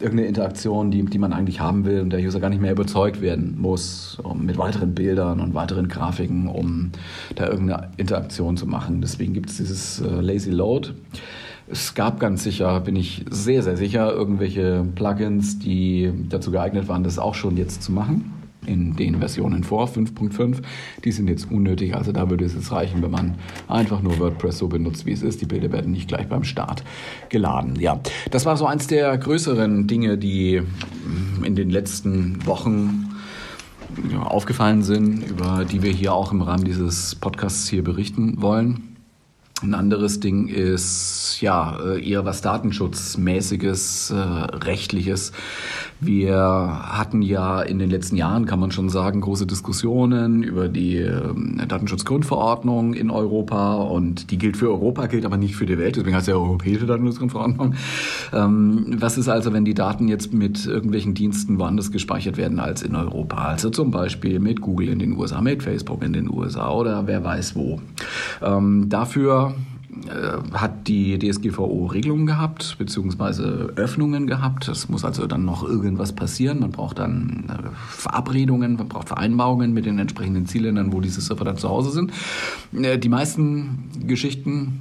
Irgendeine 0.00 0.28
Interaktion, 0.28 0.90
die, 0.90 1.04
die 1.04 1.18
man 1.18 1.32
eigentlich 1.32 1.60
haben 1.60 1.84
will 1.84 2.00
und 2.00 2.10
der 2.10 2.20
User 2.20 2.40
gar 2.40 2.50
nicht 2.50 2.60
mehr 2.60 2.72
überzeugt 2.72 3.20
werden 3.20 3.56
muss 3.58 4.18
um, 4.22 4.44
mit 4.44 4.58
weiteren 4.58 4.94
Bildern 4.94 5.40
und 5.40 5.54
weiteren 5.54 5.88
Grafiken, 5.88 6.48
um 6.48 6.92
da 7.34 7.48
irgendeine 7.48 7.88
Interaktion 7.96 8.56
zu 8.56 8.66
machen. 8.66 9.00
Deswegen 9.00 9.32
gibt 9.34 9.50
es 9.50 9.56
dieses 9.58 10.00
äh, 10.00 10.20
Lazy 10.20 10.50
Load. 10.50 10.90
Es 11.66 11.94
gab 11.94 12.20
ganz 12.20 12.44
sicher, 12.44 12.78
bin 12.80 12.94
ich 12.94 13.24
sehr, 13.30 13.62
sehr 13.62 13.76
sicher, 13.76 14.12
irgendwelche 14.12 14.84
Plugins, 14.94 15.58
die 15.58 16.12
dazu 16.28 16.50
geeignet 16.50 16.88
waren, 16.88 17.04
das 17.04 17.18
auch 17.18 17.34
schon 17.34 17.56
jetzt 17.56 17.82
zu 17.82 17.90
machen 17.90 18.43
in 18.66 18.96
den 18.96 19.18
Versionen 19.18 19.64
vor 19.64 19.88
5.5. 19.88 20.62
Die 21.04 21.12
sind 21.12 21.28
jetzt 21.28 21.50
unnötig, 21.50 21.94
also 21.94 22.12
da 22.12 22.30
würde 22.30 22.44
es 22.44 22.54
jetzt 22.54 22.72
reichen, 22.72 23.02
wenn 23.02 23.10
man 23.10 23.34
einfach 23.68 24.02
nur 24.02 24.18
WordPress 24.18 24.58
so 24.58 24.68
benutzt, 24.68 25.06
wie 25.06 25.12
es 25.12 25.22
ist. 25.22 25.40
Die 25.40 25.46
Bilder 25.46 25.72
werden 25.72 25.92
nicht 25.92 26.08
gleich 26.08 26.28
beim 26.28 26.44
Start 26.44 26.84
geladen. 27.28 27.74
Ja, 27.78 28.00
das 28.30 28.46
war 28.46 28.56
so 28.56 28.66
eins 28.66 28.86
der 28.86 29.16
größeren 29.16 29.86
Dinge, 29.86 30.18
die 30.18 30.62
in 31.42 31.54
den 31.54 31.70
letzten 31.70 32.44
Wochen 32.46 33.10
aufgefallen 34.24 34.82
sind, 34.82 35.22
über 35.28 35.64
die 35.64 35.82
wir 35.82 35.92
hier 35.92 36.14
auch 36.14 36.32
im 36.32 36.42
Rahmen 36.42 36.64
dieses 36.64 37.14
Podcasts 37.14 37.68
hier 37.68 37.84
berichten 37.84 38.42
wollen. 38.42 38.93
Ein 39.62 39.72
anderes 39.74 40.18
Ding 40.18 40.48
ist 40.48 41.38
ja 41.40 41.78
äh, 41.78 42.06
eher 42.06 42.24
was 42.24 42.42
Datenschutzmäßiges, 42.42 44.10
äh, 44.10 44.16
rechtliches. 44.16 45.30
Wir 46.00 46.36
hatten 46.36 47.22
ja 47.22 47.62
in 47.62 47.78
den 47.78 47.88
letzten 47.88 48.16
Jahren, 48.16 48.46
kann 48.46 48.58
man 48.58 48.72
schon 48.72 48.88
sagen, 48.88 49.20
große 49.20 49.46
Diskussionen 49.46 50.42
über 50.42 50.68
die 50.68 50.96
äh, 50.96 51.32
Datenschutzgrundverordnung 51.68 52.94
in 52.94 53.10
Europa 53.10 53.74
und 53.74 54.32
die 54.32 54.38
gilt 54.38 54.56
für 54.56 54.68
Europa, 54.68 55.06
gilt 55.06 55.24
aber 55.24 55.36
nicht 55.36 55.54
für 55.54 55.66
die 55.66 55.78
Welt, 55.78 55.96
deswegen 55.96 56.16
heißt 56.16 56.26
ja 56.26 56.34
Europäische 56.34 56.86
Datenschutzgrundverordnung. 56.86 57.74
Ähm, 58.32 58.96
was 58.98 59.16
ist 59.16 59.28
also, 59.28 59.52
wenn 59.52 59.64
die 59.64 59.74
Daten 59.74 60.08
jetzt 60.08 60.34
mit 60.34 60.66
irgendwelchen 60.66 61.14
Diensten 61.14 61.60
woanders 61.60 61.92
gespeichert 61.92 62.36
werden 62.36 62.58
als 62.58 62.82
in 62.82 62.96
Europa? 62.96 63.36
Also 63.36 63.70
zum 63.70 63.92
Beispiel 63.92 64.40
mit 64.40 64.60
Google 64.60 64.88
in 64.88 64.98
den 64.98 65.16
USA, 65.16 65.40
mit 65.40 65.62
Facebook 65.62 66.02
in 66.02 66.12
den 66.12 66.28
USA 66.28 66.72
oder 66.72 67.06
wer 67.06 67.22
weiß 67.22 67.54
wo. 67.54 67.80
Ähm, 68.42 68.88
dafür 68.88 69.53
hat 70.52 70.88
die 70.88 71.18
DSGVO 71.18 71.86
Regelungen 71.86 72.26
gehabt, 72.26 72.76
beziehungsweise 72.78 73.72
Öffnungen 73.76 74.26
gehabt. 74.26 74.68
Es 74.68 74.88
muss 74.88 75.04
also 75.04 75.26
dann 75.26 75.44
noch 75.44 75.62
irgendwas 75.62 76.12
passieren. 76.12 76.60
Man 76.60 76.70
braucht 76.70 76.98
dann 76.98 77.44
äh, 77.48 77.68
Verabredungen, 77.88 78.76
man 78.76 78.88
braucht 78.88 79.08
Vereinbarungen 79.08 79.72
mit 79.72 79.86
den 79.86 79.98
entsprechenden 79.98 80.46
Zielländern, 80.46 80.92
wo 80.92 81.00
diese 81.00 81.20
Server 81.20 81.44
dann 81.44 81.56
zu 81.56 81.68
Hause 81.68 81.90
sind. 81.90 82.12
Äh, 82.72 82.98
die 82.98 83.08
meisten 83.08 83.90
Geschichten 84.06 84.80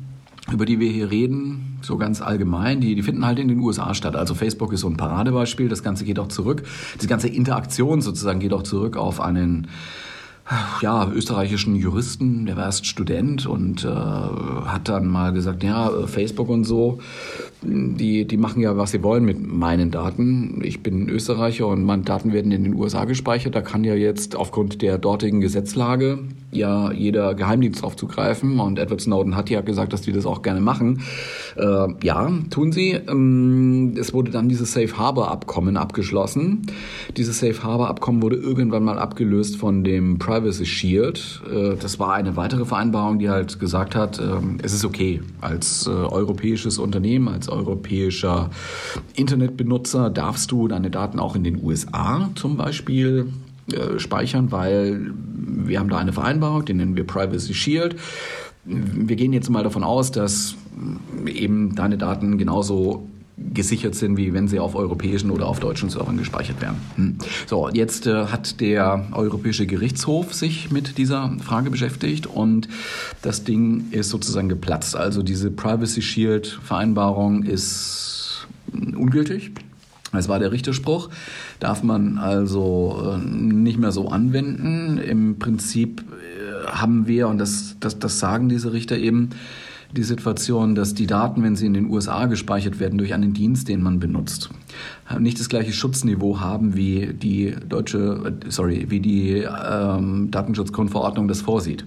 über 0.52 0.66
die 0.66 0.80
wir 0.80 0.92
hier 0.92 1.10
reden, 1.10 1.80
so 1.82 1.98
ganz 1.98 2.22
allgemein, 2.22 2.82
die, 2.82 2.96
die 2.96 3.04
finden 3.04 3.26
halt 3.26 3.40
in 3.40 3.48
den 3.48 3.60
USA 3.60 3.94
statt. 3.94 4.18
Also 4.18 4.36
Facebook 4.36 4.74
ist 4.74 4.82
so 4.82 4.90
ein 4.90 4.98
Paradebeispiel. 4.98 5.70
Das 5.70 5.84
Ganze 5.84 6.04
geht 6.04 6.20
auch 6.20 6.28
zurück. 6.28 6.64
Die 7.02 7.08
ganze 7.08 7.30
Interaktion 7.30 8.02
sozusagen 8.02 8.42
geht 8.42 8.52
auch 8.52 8.64
zurück 8.64 8.98
auf 8.98 9.22
einen 9.22 9.68
ja, 10.82 11.10
österreichischen 11.10 11.76
Juristen, 11.76 12.46
der 12.46 12.58
war 12.58 12.66
erst 12.66 12.86
Student 12.86 13.46
und 13.46 13.86
äh, 13.86 13.88
hat 13.88 14.90
dann 14.90 15.08
mal 15.08 15.32
gesagt, 15.32 15.64
ja, 15.64 15.90
Facebook 16.08 16.50
und 16.50 16.66
so, 16.66 17.00
die, 17.66 18.26
die 18.26 18.38
machen 18.38 18.62
ja, 18.62 18.78
was 18.78 18.92
sie 18.92 19.04
wollen 19.04 19.26
mit 19.26 19.46
meinen 19.46 19.92
Daten. 19.92 20.62
Ich 20.64 20.84
bin 20.84 21.10
Österreicher 21.10 21.68
und 21.68 21.84
meine 21.84 22.04
Daten 22.04 22.34
werden 22.34 22.52
in 22.52 22.64
den 22.64 22.76
USA 22.76 23.06
gespeichert. 23.06 23.56
Da 23.56 23.62
kann 23.62 23.84
ja 23.84 23.96
jetzt 23.96 24.36
aufgrund 24.36 24.82
der 24.82 24.98
dortigen 24.98 25.42
Gesetzlage 25.42 26.20
ja 26.52 26.92
jeder 26.92 27.34
Geheimdienst 27.34 27.82
drauf 27.82 27.96
zugreifen. 27.96 28.60
Und 28.60 28.80
Edward 28.80 29.02
Snowden 29.02 29.36
hat 29.36 29.50
ja 29.50 29.62
gesagt, 29.62 29.94
dass 29.94 30.02
die 30.02 30.12
das 30.12 30.26
auch 30.26 30.42
gerne 30.42 30.62
machen. 30.62 31.02
Äh, 31.56 31.88
ja, 32.04 32.32
tun 32.50 32.72
sie. 32.72 32.92
Ähm, 32.92 33.96
es 33.98 34.14
wurde 34.14 34.32
dann 34.32 34.50
dieses 34.50 34.74
Safe 34.74 34.98
Harbor 34.98 35.32
Abkommen 35.32 35.78
abgeschlossen. 35.78 36.68
Dieses 37.18 37.40
Safe 37.40 37.64
Harbor 37.64 37.90
Abkommen 37.90 38.22
wurde 38.22 38.36
irgendwann 38.36 38.84
mal 38.84 39.00
abgelöst 39.00 39.58
von 39.58 39.84
dem 39.84 40.20
Privacy 40.20 40.66
Shield. 40.66 41.42
Äh, 41.52 41.76
das 41.80 42.00
war 42.00 42.14
eine 42.14 42.36
weitere 42.36 42.66
Vereinbarung, 42.66 43.20
die 43.20 43.30
halt 43.30 43.60
gesagt 43.60 43.96
hat, 43.96 44.20
äh, 44.20 44.24
es 44.62 44.74
ist 44.74 44.86
okay 44.86 45.22
als 45.42 45.88
äh, 45.88 45.92
europäisches 45.92 46.78
Unternehmen, 46.78 47.28
als 47.28 47.50
europäischer 47.54 48.50
Internetbenutzer 49.16 50.10
darfst 50.10 50.52
du 50.52 50.68
deine 50.68 50.90
Daten 50.90 51.20
auch 51.20 51.36
in 51.36 51.44
den 51.44 51.64
USA 51.64 52.30
zum 52.36 52.58
Beispiel 52.58 53.28
äh, 53.72 54.00
speichern, 54.00 54.52
weil 54.52 55.12
wir 55.66 55.80
haben 55.80 55.90
da 55.90 55.98
eine 55.98 56.14
Vereinbarung, 56.14 56.66
die 56.66 56.74
nennen 56.74 56.96
wir 56.96 57.08
Privacy 57.08 57.54
Shield. 57.54 57.96
Wir 58.66 59.16
gehen 59.16 59.34
jetzt 59.34 59.50
mal 59.50 59.64
davon 59.64 59.84
aus, 59.84 60.12
dass 60.12 60.56
eben 61.26 61.76
deine 61.76 61.98
Daten 61.98 62.38
genauso 62.38 63.08
gesichert 63.38 63.96
sind, 63.96 64.18
wie 64.18 64.34
wenn 64.34 64.48
sie 64.48 64.60
auf 64.60 64.76
europäischen 64.76 65.32
oder 65.32 65.48
auf 65.48 65.60
deutschen 65.60 65.90
Servern 65.90 66.18
gespeichert 66.18 66.62
werden. 66.62 66.78
Hm. 66.96 67.18
So, 67.48 67.70
jetzt 67.70 68.06
äh, 68.06 68.26
hat 68.28 68.60
der 68.60 69.08
Europäische 69.12 69.66
Gerichtshof 69.66 70.34
sich 70.34 70.72
mit 70.72 70.98
dieser 70.98 71.36
Frage 71.44 71.70
beschäftigt 71.72 72.28
und 72.28 72.68
das 73.22 73.44
Ding 73.44 73.86
ist 73.92 74.10
sozusagen 74.10 74.50
geplatzt. 74.50 74.96
Also 74.96 75.24
diese 75.24 75.50
Privacy 75.50 76.02
Shield 76.02 76.48
Vereinbarung 76.64 77.44
ist 77.44 78.48
ungültig. 78.72 79.52
Das 80.12 80.30
war 80.30 80.38
der 80.38 80.52
Richterspruch. 80.52 81.10
Darf 81.60 81.82
man 81.82 82.20
also 82.20 83.16
äh, 83.16 83.26
nicht 83.26 83.80
mehr 83.80 83.92
so 83.92 84.10
anwenden. 84.10 85.00
Im 85.00 85.40
Prinzip 85.40 86.02
äh, 86.02 86.68
haben 86.68 87.08
wir, 87.08 87.28
und 87.28 87.40
das, 87.40 87.78
das, 87.80 87.98
das 87.98 88.20
sagen 88.20 88.48
diese 88.48 88.74
Richter 88.74 88.96
eben, 88.98 89.32
die 89.94 90.04
Situation, 90.04 90.76
dass 90.76 90.94
die 90.94 91.08
Daten, 91.08 91.44
wenn 91.44 91.56
sie 91.56 91.66
in 91.66 91.74
den 91.74 91.90
USA 91.90 92.26
gespeichert 92.26 92.80
werden, 92.80 92.98
durch 92.98 93.14
einen 93.14 93.34
Dienst, 93.34 93.70
den 93.70 93.82
man 93.82 94.00
benutzt, 94.00 94.50
nicht 95.20 95.40
das 95.40 95.50
gleiche 95.50 95.74
Schutzniveau 95.74 96.40
haben, 96.40 96.76
wie 96.76 97.14
die 97.14 97.56
deutsche, 97.68 98.34
sorry, 98.50 98.88
wie 98.90 99.00
die 99.00 99.44
ähm, 99.44 100.32
Datenschutzgrundverordnung 100.32 101.28
das 101.28 101.42
vorsieht. 101.42 101.86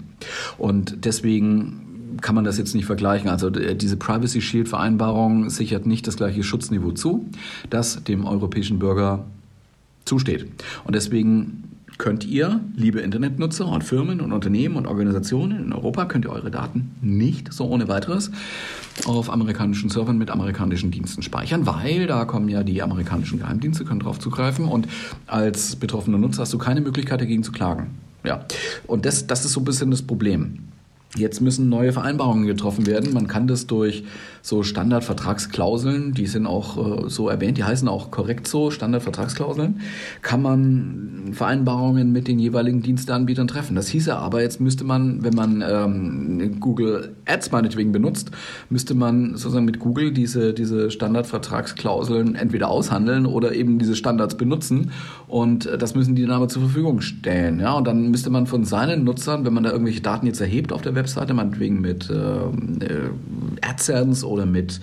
Und 0.58 1.04
deswegen 1.04 2.18
kann 2.20 2.34
man 2.34 2.44
das 2.44 2.58
jetzt 2.58 2.74
nicht 2.74 2.86
vergleichen. 2.86 3.28
Also 3.28 3.50
diese 3.50 3.96
Privacy 3.96 4.40
Shield 4.40 4.68
Vereinbarung 4.68 5.50
sichert 5.50 5.86
nicht 5.86 6.06
das 6.06 6.16
gleiche 6.16 6.42
Schutzniveau 6.42 6.92
zu, 6.92 7.26
das 7.70 8.02
dem 8.04 8.24
europäischen 8.24 8.78
Bürger 8.78 9.24
zusteht. 10.04 10.46
Und 10.84 10.94
deswegen 10.94 11.64
könnt 11.98 12.24
ihr, 12.24 12.60
liebe 12.74 13.00
Internetnutzer 13.00 13.66
und 13.66 13.82
Firmen 13.82 14.20
und 14.20 14.32
Unternehmen 14.32 14.76
und 14.76 14.86
Organisationen 14.86 15.64
in 15.64 15.72
Europa, 15.72 16.04
könnt 16.04 16.24
ihr 16.24 16.30
eure 16.30 16.50
Daten 16.50 16.94
nicht 17.00 17.52
so 17.52 17.66
ohne 17.66 17.88
weiteres 17.88 18.30
auf 19.06 19.30
amerikanischen 19.30 19.88
Servern 19.88 20.18
mit 20.18 20.30
amerikanischen 20.30 20.90
Diensten 20.90 21.22
speichern, 21.22 21.66
weil 21.66 22.06
da 22.06 22.24
kommen 22.24 22.48
ja 22.48 22.62
die 22.62 22.82
amerikanischen 22.82 23.38
Geheimdienste, 23.38 23.84
können 23.84 24.00
drauf 24.00 24.18
zugreifen 24.18 24.66
und 24.66 24.88
als 25.26 25.76
betroffener 25.76 26.18
Nutzer 26.18 26.42
hast 26.42 26.52
du 26.52 26.58
keine 26.58 26.80
Möglichkeit 26.80 27.20
dagegen 27.20 27.42
zu 27.42 27.52
klagen. 27.52 27.90
Ja, 28.24 28.44
und 28.86 29.06
das, 29.06 29.26
das 29.26 29.44
ist 29.44 29.52
so 29.52 29.60
ein 29.60 29.64
bisschen 29.64 29.90
das 29.90 30.02
Problem. 30.02 30.58
Jetzt 31.16 31.40
müssen 31.40 31.68
neue 31.68 31.92
Vereinbarungen 31.92 32.46
getroffen 32.46 32.86
werden. 32.86 33.14
Man 33.14 33.26
kann 33.26 33.46
das 33.46 33.66
durch 33.66 34.04
so 34.46 34.62
Standardvertragsklauseln, 34.62 36.12
die 36.12 36.28
sind 36.28 36.46
auch 36.46 37.06
äh, 37.06 37.08
so 37.10 37.28
erwähnt, 37.28 37.58
die 37.58 37.64
heißen 37.64 37.88
auch 37.88 38.12
korrekt 38.12 38.46
so, 38.46 38.70
Standardvertragsklauseln, 38.70 39.80
kann 40.22 40.40
man 40.40 41.30
Vereinbarungen 41.32 42.12
mit 42.12 42.28
den 42.28 42.38
jeweiligen 42.38 42.80
Diensteanbietern 42.80 43.48
treffen. 43.48 43.74
Das 43.74 43.88
hieße 43.88 44.14
aber, 44.14 44.42
jetzt 44.42 44.60
müsste 44.60 44.84
man, 44.84 45.24
wenn 45.24 45.34
man 45.34 45.64
ähm, 45.68 46.60
Google 46.60 47.16
Ads 47.24 47.50
meinetwegen 47.50 47.90
benutzt, 47.90 48.30
müsste 48.70 48.94
man 48.94 49.30
sozusagen 49.30 49.64
mit 49.64 49.80
Google 49.80 50.12
diese, 50.12 50.54
diese 50.54 50.92
Standardvertragsklauseln 50.92 52.36
entweder 52.36 52.68
aushandeln 52.68 53.26
oder 53.26 53.52
eben 53.52 53.80
diese 53.80 53.96
Standards 53.96 54.36
benutzen 54.36 54.92
und 55.26 55.66
äh, 55.66 55.76
das 55.76 55.96
müssen 55.96 56.14
die 56.14 56.22
dann 56.22 56.30
aber 56.30 56.46
zur 56.46 56.62
Verfügung 56.62 57.00
stellen. 57.00 57.58
Ja? 57.58 57.72
Und 57.72 57.88
dann 57.88 58.12
müsste 58.12 58.30
man 58.30 58.46
von 58.46 58.64
seinen 58.64 59.02
Nutzern, 59.02 59.44
wenn 59.44 59.54
man 59.54 59.64
da 59.64 59.72
irgendwelche 59.72 60.02
Daten 60.02 60.24
jetzt 60.24 60.40
erhebt 60.40 60.72
auf 60.72 60.82
der 60.82 60.94
Webseite, 60.94 61.34
meinetwegen 61.34 61.80
mit 61.80 62.08
ähm, 62.10 62.78
äh, 62.80 63.66
AdSense 63.68 64.24
oder 64.24 64.35
oder 64.36 64.46
mit 64.46 64.80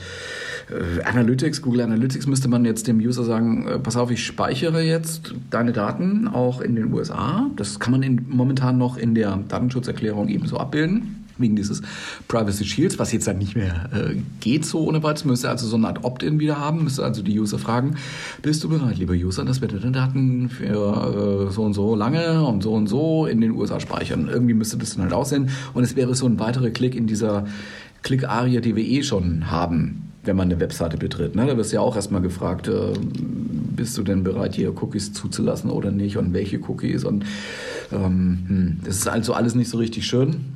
äh, 0.69 1.03
Analytics, 1.03 1.61
Google 1.61 1.81
Analytics 1.81 2.27
müsste 2.27 2.47
man 2.47 2.65
jetzt 2.65 2.87
dem 2.87 2.99
User 2.99 3.23
sagen, 3.23 3.67
äh, 3.67 3.79
pass 3.79 3.95
auf, 3.95 4.11
ich 4.11 4.25
speichere 4.25 4.81
jetzt 4.81 5.33
deine 5.49 5.71
Daten 5.71 6.27
auch 6.27 6.61
in 6.61 6.75
den 6.75 6.93
USA. 6.93 7.49
Das 7.55 7.79
kann 7.79 7.91
man 7.91 8.03
in, 8.03 8.25
momentan 8.29 8.77
noch 8.77 8.97
in 8.97 9.15
der 9.15 9.39
Datenschutzerklärung 9.47 10.29
ebenso 10.29 10.57
abbilden 10.57 11.23
wegen 11.37 11.55
dieses 11.55 11.81
Privacy 12.27 12.65
Shields, 12.65 12.99
was 12.99 13.11
jetzt 13.11 13.27
dann 13.27 13.37
nicht 13.37 13.55
mehr 13.55 13.89
äh, 13.91 14.15
geht 14.39 14.65
so 14.65 14.87
ohne 14.87 15.01
weiteres. 15.01 15.25
Müsste 15.25 15.49
also 15.49 15.67
so 15.67 15.75
eine 15.75 15.87
Art 15.87 16.03
Opt-in 16.03 16.39
wieder 16.39 16.59
haben, 16.59 16.83
müsste 16.83 17.03
also 17.03 17.21
die 17.21 17.39
User 17.39 17.57
fragen, 17.57 17.95
bist 18.41 18.63
du 18.63 18.69
bereit, 18.69 18.97
lieber 18.97 19.13
User, 19.13 19.43
dass 19.43 19.61
wir 19.61 19.67
deine 19.67 19.91
Daten 19.91 20.49
für 20.49 21.47
äh, 21.49 21.51
so 21.51 21.63
und 21.63 21.73
so 21.73 21.95
lange 21.95 22.43
und 22.43 22.61
so 22.63 22.73
und 22.73 22.87
so 22.87 23.25
in 23.25 23.41
den 23.41 23.51
USA 23.51 23.79
speichern? 23.79 24.29
Irgendwie 24.31 24.53
müsste 24.53 24.77
das 24.77 24.93
dann 24.93 25.03
halt 25.03 25.13
aussehen 25.13 25.49
und 25.73 25.83
es 25.83 25.95
wäre 25.95 26.13
so 26.15 26.27
ein 26.27 26.39
weiterer 26.39 26.69
Klick 26.69 26.95
in 26.95 27.07
dieser 27.07 27.45
Klick-Aria, 28.03 28.61
die 28.61 28.75
wir 28.75 28.83
eh 28.83 29.03
schon 29.03 29.49
haben, 29.49 30.11
wenn 30.23 30.35
man 30.35 30.51
eine 30.51 30.59
Webseite 30.59 30.97
betritt. 30.97 31.35
Ne? 31.35 31.47
Da 31.47 31.57
wirst 31.57 31.71
du 31.71 31.75
ja 31.75 31.81
auch 31.81 31.95
erstmal 31.95 32.21
gefragt, 32.21 32.67
äh, 32.67 32.93
bist 33.75 33.97
du 33.97 34.03
denn 34.03 34.23
bereit, 34.23 34.55
hier 34.55 34.69
Cookies 34.81 35.13
zuzulassen 35.13 35.69
oder 35.69 35.91
nicht 35.91 36.17
und 36.17 36.33
welche 36.33 36.59
Cookies 36.69 37.03
und 37.03 37.25
ähm, 37.91 38.39
hm, 38.47 38.77
das 38.83 38.97
ist 38.97 39.07
also 39.07 39.33
alles 39.33 39.55
nicht 39.55 39.69
so 39.69 39.77
richtig 39.77 40.05
schön. 40.05 40.53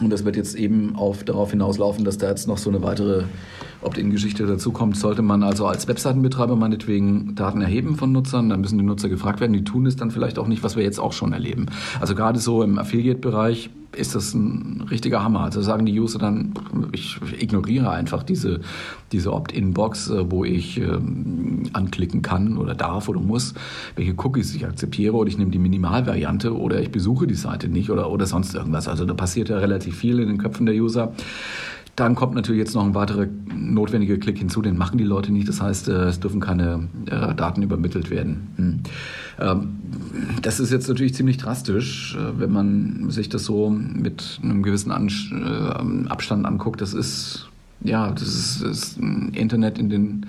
Und 0.00 0.08
das 0.10 0.24
wird 0.24 0.36
jetzt 0.36 0.54
eben 0.54 0.96
auf, 0.96 1.24
darauf 1.24 1.50
hinauslaufen, 1.50 2.04
dass 2.04 2.16
da 2.16 2.30
jetzt 2.30 2.48
noch 2.48 2.56
so 2.56 2.70
eine 2.70 2.82
weitere 2.82 3.24
Opt-in-Geschichte 3.82 4.46
dazu 4.46 4.72
kommt. 4.72 4.96
Sollte 4.96 5.20
man 5.20 5.42
also 5.42 5.66
als 5.66 5.88
Webseitenbetreiber 5.88 6.56
meinetwegen 6.56 7.34
Daten 7.34 7.60
erheben 7.60 7.96
von 7.96 8.10
Nutzern, 8.10 8.48
dann 8.48 8.62
müssen 8.62 8.78
die 8.78 8.84
Nutzer 8.84 9.10
gefragt 9.10 9.40
werden. 9.40 9.52
Die 9.52 9.64
tun 9.64 9.84
es 9.84 9.96
dann 9.96 10.10
vielleicht 10.10 10.38
auch 10.38 10.46
nicht, 10.46 10.62
was 10.62 10.74
wir 10.74 10.82
jetzt 10.82 10.98
auch 10.98 11.12
schon 11.12 11.34
erleben. 11.34 11.66
Also 12.00 12.14
gerade 12.14 12.38
so 12.38 12.62
im 12.62 12.78
Affiliate-Bereich 12.78 13.68
ist 13.96 14.14
das 14.14 14.34
ein 14.34 14.86
richtiger 14.90 15.22
Hammer. 15.22 15.40
Also 15.40 15.62
sagen 15.62 15.86
die 15.86 15.98
User 15.98 16.18
dann, 16.18 16.54
ich 16.92 17.18
ignoriere 17.38 17.90
einfach 17.90 18.22
diese, 18.22 18.60
diese 19.12 19.32
Opt-in-Box, 19.32 20.10
äh, 20.10 20.30
wo 20.30 20.44
ich 20.44 20.78
ähm, 20.78 21.64
anklicken 21.72 22.22
kann 22.22 22.56
oder 22.56 22.74
darf 22.74 23.08
oder 23.08 23.20
muss, 23.20 23.54
welche 23.96 24.14
Cookies 24.16 24.54
ich 24.54 24.66
akzeptiere 24.66 25.14
oder 25.14 25.28
ich 25.28 25.38
nehme 25.38 25.50
die 25.50 25.58
Minimalvariante 25.58 26.56
oder 26.56 26.80
ich 26.80 26.92
besuche 26.92 27.26
die 27.26 27.34
Seite 27.34 27.68
nicht 27.68 27.90
oder, 27.90 28.10
oder 28.10 28.26
sonst 28.26 28.54
irgendwas. 28.54 28.88
Also 28.88 29.04
da 29.04 29.14
passiert 29.14 29.48
ja 29.48 29.58
relativ 29.58 29.96
viel 29.96 30.20
in 30.20 30.28
den 30.28 30.38
Köpfen 30.38 30.66
der 30.66 30.74
User 30.76 31.12
Dann 32.00 32.14
kommt 32.14 32.34
natürlich 32.34 32.60
jetzt 32.60 32.74
noch 32.74 32.82
ein 32.82 32.94
weiterer 32.94 33.26
notwendiger 33.54 34.16
Klick 34.16 34.38
hinzu, 34.38 34.62
den 34.62 34.78
machen 34.78 34.96
die 34.96 35.04
Leute 35.04 35.30
nicht. 35.32 35.46
Das 35.46 35.60
heißt, 35.60 35.88
äh, 35.88 36.04
es 36.04 36.18
dürfen 36.18 36.40
keine 36.40 36.88
äh, 37.04 37.34
Daten 37.34 37.60
übermittelt 37.60 38.08
werden. 38.08 38.48
Hm. 38.56 38.80
Ähm, 39.38 39.68
das 40.40 40.60
ist 40.60 40.72
jetzt 40.72 40.88
natürlich 40.88 41.12
ziemlich 41.12 41.36
drastisch, 41.36 42.16
äh, 42.16 42.40
wenn 42.40 42.52
man 42.52 43.10
sich 43.10 43.28
das 43.28 43.44
so 43.44 43.68
mit 43.68 44.40
einem 44.42 44.62
gewissen 44.62 44.90
Abstand 46.08 46.46
anguckt. 46.46 46.80
Das 46.80 46.94
ist 46.94 47.50
ja, 47.82 48.10
das 48.10 48.28
ist, 48.28 48.62
das 48.62 48.70
ist 48.70 48.98
Internet 48.98 49.78
in 49.78 49.90
den 49.90 50.26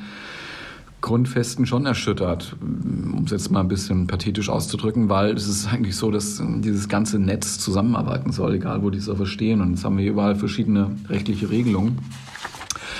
Grundfesten 1.02 1.66
schon 1.66 1.86
erschüttert, 1.86 2.56
um 2.62 3.24
es 3.26 3.32
jetzt 3.32 3.52
mal 3.52 3.60
ein 3.60 3.68
bisschen 3.68 4.08
pathetisch 4.08 4.50
auszudrücken, 4.50 5.10
weil 5.10 5.36
es 5.36 5.48
ist 5.48 5.68
eigentlich 5.74 5.96
so, 5.96 6.12
dass 6.12 6.42
dieses 6.60 6.88
ganze 6.88 7.20
Netz 7.20 7.60
zusammenarbeiten 7.60 8.32
soll, 8.32 8.56
egal 8.56 8.84
wo 8.84 8.90
die 8.92 9.00
Server 9.00 9.26
stehen. 9.26 9.62
Und 9.62 9.72
jetzt 9.72 9.84
haben 9.84 9.98
wir 9.98 10.10
überall 10.10 10.36
verschiedene 10.36 10.96
rechtliche 11.10 11.50
Regelungen. 11.50 12.00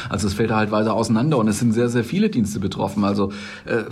Also 0.10 0.28
es 0.28 0.34
fällt 0.34 0.52
halt 0.52 0.72
weiter 0.72 0.94
auseinander 0.94 1.38
und 1.38 1.48
es 1.48 1.60
sind 1.60 1.74
sehr, 1.74 1.90
sehr 1.90 2.04
viele 2.04 2.30
Dienste 2.30 2.60
betroffen. 2.60 3.04
Also 3.04 3.32
äh, 3.66 3.84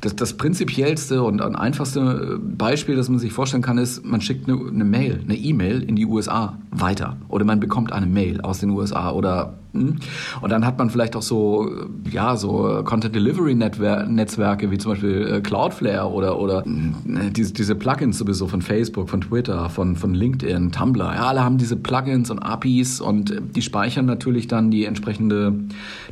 das, 0.00 0.16
das 0.16 0.36
prinzipiellste 0.36 1.22
und, 1.22 1.40
einfachste 1.40 2.40
Beispiel, 2.42 2.96
das 2.96 3.08
man 3.08 3.18
sich 3.18 3.32
vorstellen 3.32 3.62
kann, 3.62 3.78
ist, 3.78 4.04
man 4.04 4.20
schickt 4.20 4.48
eine, 4.48 4.58
eine 4.58 4.84
Mail, 4.84 5.20
eine 5.22 5.36
E-Mail 5.36 5.82
in 5.82 5.96
die 5.96 6.06
USA 6.06 6.58
weiter 6.70 7.16
oder 7.28 7.44
man 7.44 7.60
bekommt 7.60 7.92
eine 7.92 8.06
Mail 8.06 8.40
aus 8.40 8.60
den 8.60 8.70
USA 8.70 9.10
oder 9.10 9.54
hm? 9.72 9.96
und 10.40 10.50
dann 10.50 10.66
hat 10.66 10.78
man 10.78 10.90
vielleicht 10.90 11.14
auch 11.14 11.22
so, 11.22 11.70
ja, 12.10 12.36
so 12.36 12.82
Content 12.84 13.14
Delivery 13.14 13.54
Netzwerke 13.54 14.70
wie 14.70 14.78
zum 14.78 14.92
Beispiel 14.92 15.34
äh, 15.34 15.40
Cloudflare 15.40 16.10
oder, 16.10 16.40
oder 16.40 16.64
hm, 16.64 17.32
diese, 17.32 17.52
diese 17.52 17.76
Plugins 17.76 18.18
sowieso 18.18 18.48
von 18.48 18.62
Facebook, 18.62 19.08
von 19.08 19.20
Twitter, 19.20 19.68
von, 19.70 19.94
von 19.94 20.12
LinkedIn, 20.12 20.72
Tumblr. 20.72 21.04
Ja, 21.04 21.28
alle 21.28 21.44
haben 21.44 21.58
diese 21.58 21.76
Plugins 21.76 22.30
und 22.30 22.40
APIs 22.40 23.00
und 23.00 23.40
die 23.54 23.62
speichern 23.62 24.06
natürlich 24.06 24.48
dann 24.48 24.72
die 24.72 24.86
entsprechende, 24.86 25.54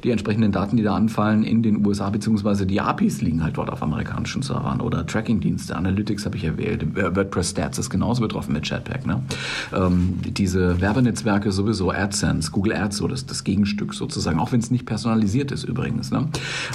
die 0.05 0.11
entsprechenden 0.11 0.53
Daten, 0.53 0.77
die 0.77 0.85
da 0.85 0.95
anfallen 0.95 1.43
in 1.43 1.63
den 1.63 1.85
USA, 1.85 2.11
beziehungsweise 2.11 2.65
die 2.65 2.81
APIs 2.81 3.23
liegen 3.23 3.43
halt 3.43 3.57
dort 3.57 3.71
auf 3.71 3.78
amerikanischen 3.83 4.43
Servern 4.43 4.81
oder 4.81 5.07
Tracking-Dienste, 5.07 5.77
Analytics 5.77 6.25
habe 6.27 6.37
ich 6.37 6.45
erwähnt, 6.45 6.85
WordPress 6.95 7.51
Stats 7.51 7.79
ist 7.79 7.91
genauso 7.91 8.23
betroffen 8.23 8.53
mit 8.53 8.65
Chatpack. 8.65 9.07
Ne? 9.07 9.23
Ähm, 9.75 10.19
diese 10.23 10.81
Werbenetzwerke 10.81 11.53
sowieso, 11.53 11.91
AdSense, 11.91 12.51
Google 12.51 12.75
Ads, 12.75 12.99
so 12.99 13.09
das, 13.09 13.27
das 13.27 13.45
Gegenstück 13.45 13.95
sozusagen, 13.95 14.39
auch 14.39 14.53
wenn 14.53 14.61
es 14.61 14.71
nicht 14.71 14.87
personalisiert 14.87 15.53
ist 15.53 15.65
übrigens. 15.65 16.11
Ne? 16.11 16.29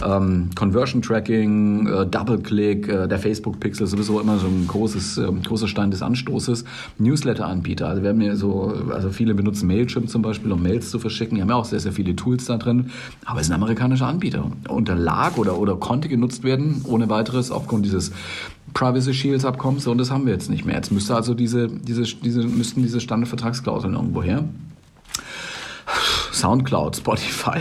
Ähm, 0.05 0.49
Conversion 0.55 1.01
Tracking, 1.01 1.87
äh, 1.87 2.05
Double-Click, 2.05 2.87
äh, 2.87 3.07
der 3.07 3.19
Facebook-Pixel 3.19 3.87
sowieso 3.87 4.19
immer 4.19 4.37
so 4.39 4.47
ein 4.47 4.67
großes, 4.67 5.17
äh, 5.17 5.31
großer 5.45 5.67
Stein 5.67 5.91
des 5.91 6.01
Anstoßes. 6.01 6.65
Newsletter-Anbieter, 6.97 7.87
also 7.87 8.03
wir 8.03 8.09
haben 8.09 8.21
ja 8.21 8.35
so, 8.35 8.73
also 8.91 9.09
viele 9.09 9.33
benutzen 9.33 9.67
Mailchimp 9.67 10.09
zum 10.09 10.21
Beispiel, 10.21 10.51
um 10.51 10.61
Mails 10.61 10.89
zu 10.89 10.99
verschicken, 10.99 11.35
die 11.35 11.41
haben 11.41 11.49
ja 11.49 11.55
auch 11.55 11.65
sehr, 11.65 11.79
sehr 11.79 11.91
viele 11.91 12.15
Tools 12.15 12.45
da 12.45 12.57
drin, 12.57 12.91
aber 13.25 13.41
es 13.41 13.47
sind 13.47 13.55
amerikanische 13.55 14.05
Anbieter. 14.05 14.51
Unter 14.69 14.95
lag 14.95 15.37
oder, 15.37 15.57
oder 15.57 15.75
konnte 15.75 16.07
genutzt 16.07 16.43
werden, 16.43 16.81
ohne 16.93 17.09
weiteres, 17.09 17.51
aufgrund 17.51 17.85
dieses 17.85 18.11
Privacy 18.73 19.13
Shields 19.13 19.45
Abkommens 19.45 19.87
und 19.87 19.97
das 19.97 20.11
haben 20.11 20.25
wir 20.25 20.33
jetzt 20.33 20.49
nicht 20.49 20.65
mehr. 20.65 20.75
Jetzt 20.75 20.91
müsste 20.91 21.15
also 21.15 21.33
diese, 21.33 21.67
diese, 21.67 22.03
diese, 22.03 22.43
müssten 22.43 22.81
diese 22.81 22.99
Standardvertragsklauseln 22.99 23.93
irgendwo 23.93 24.23
her. 24.23 24.43
Soundcloud, 26.31 26.95
Spotify, 26.95 27.59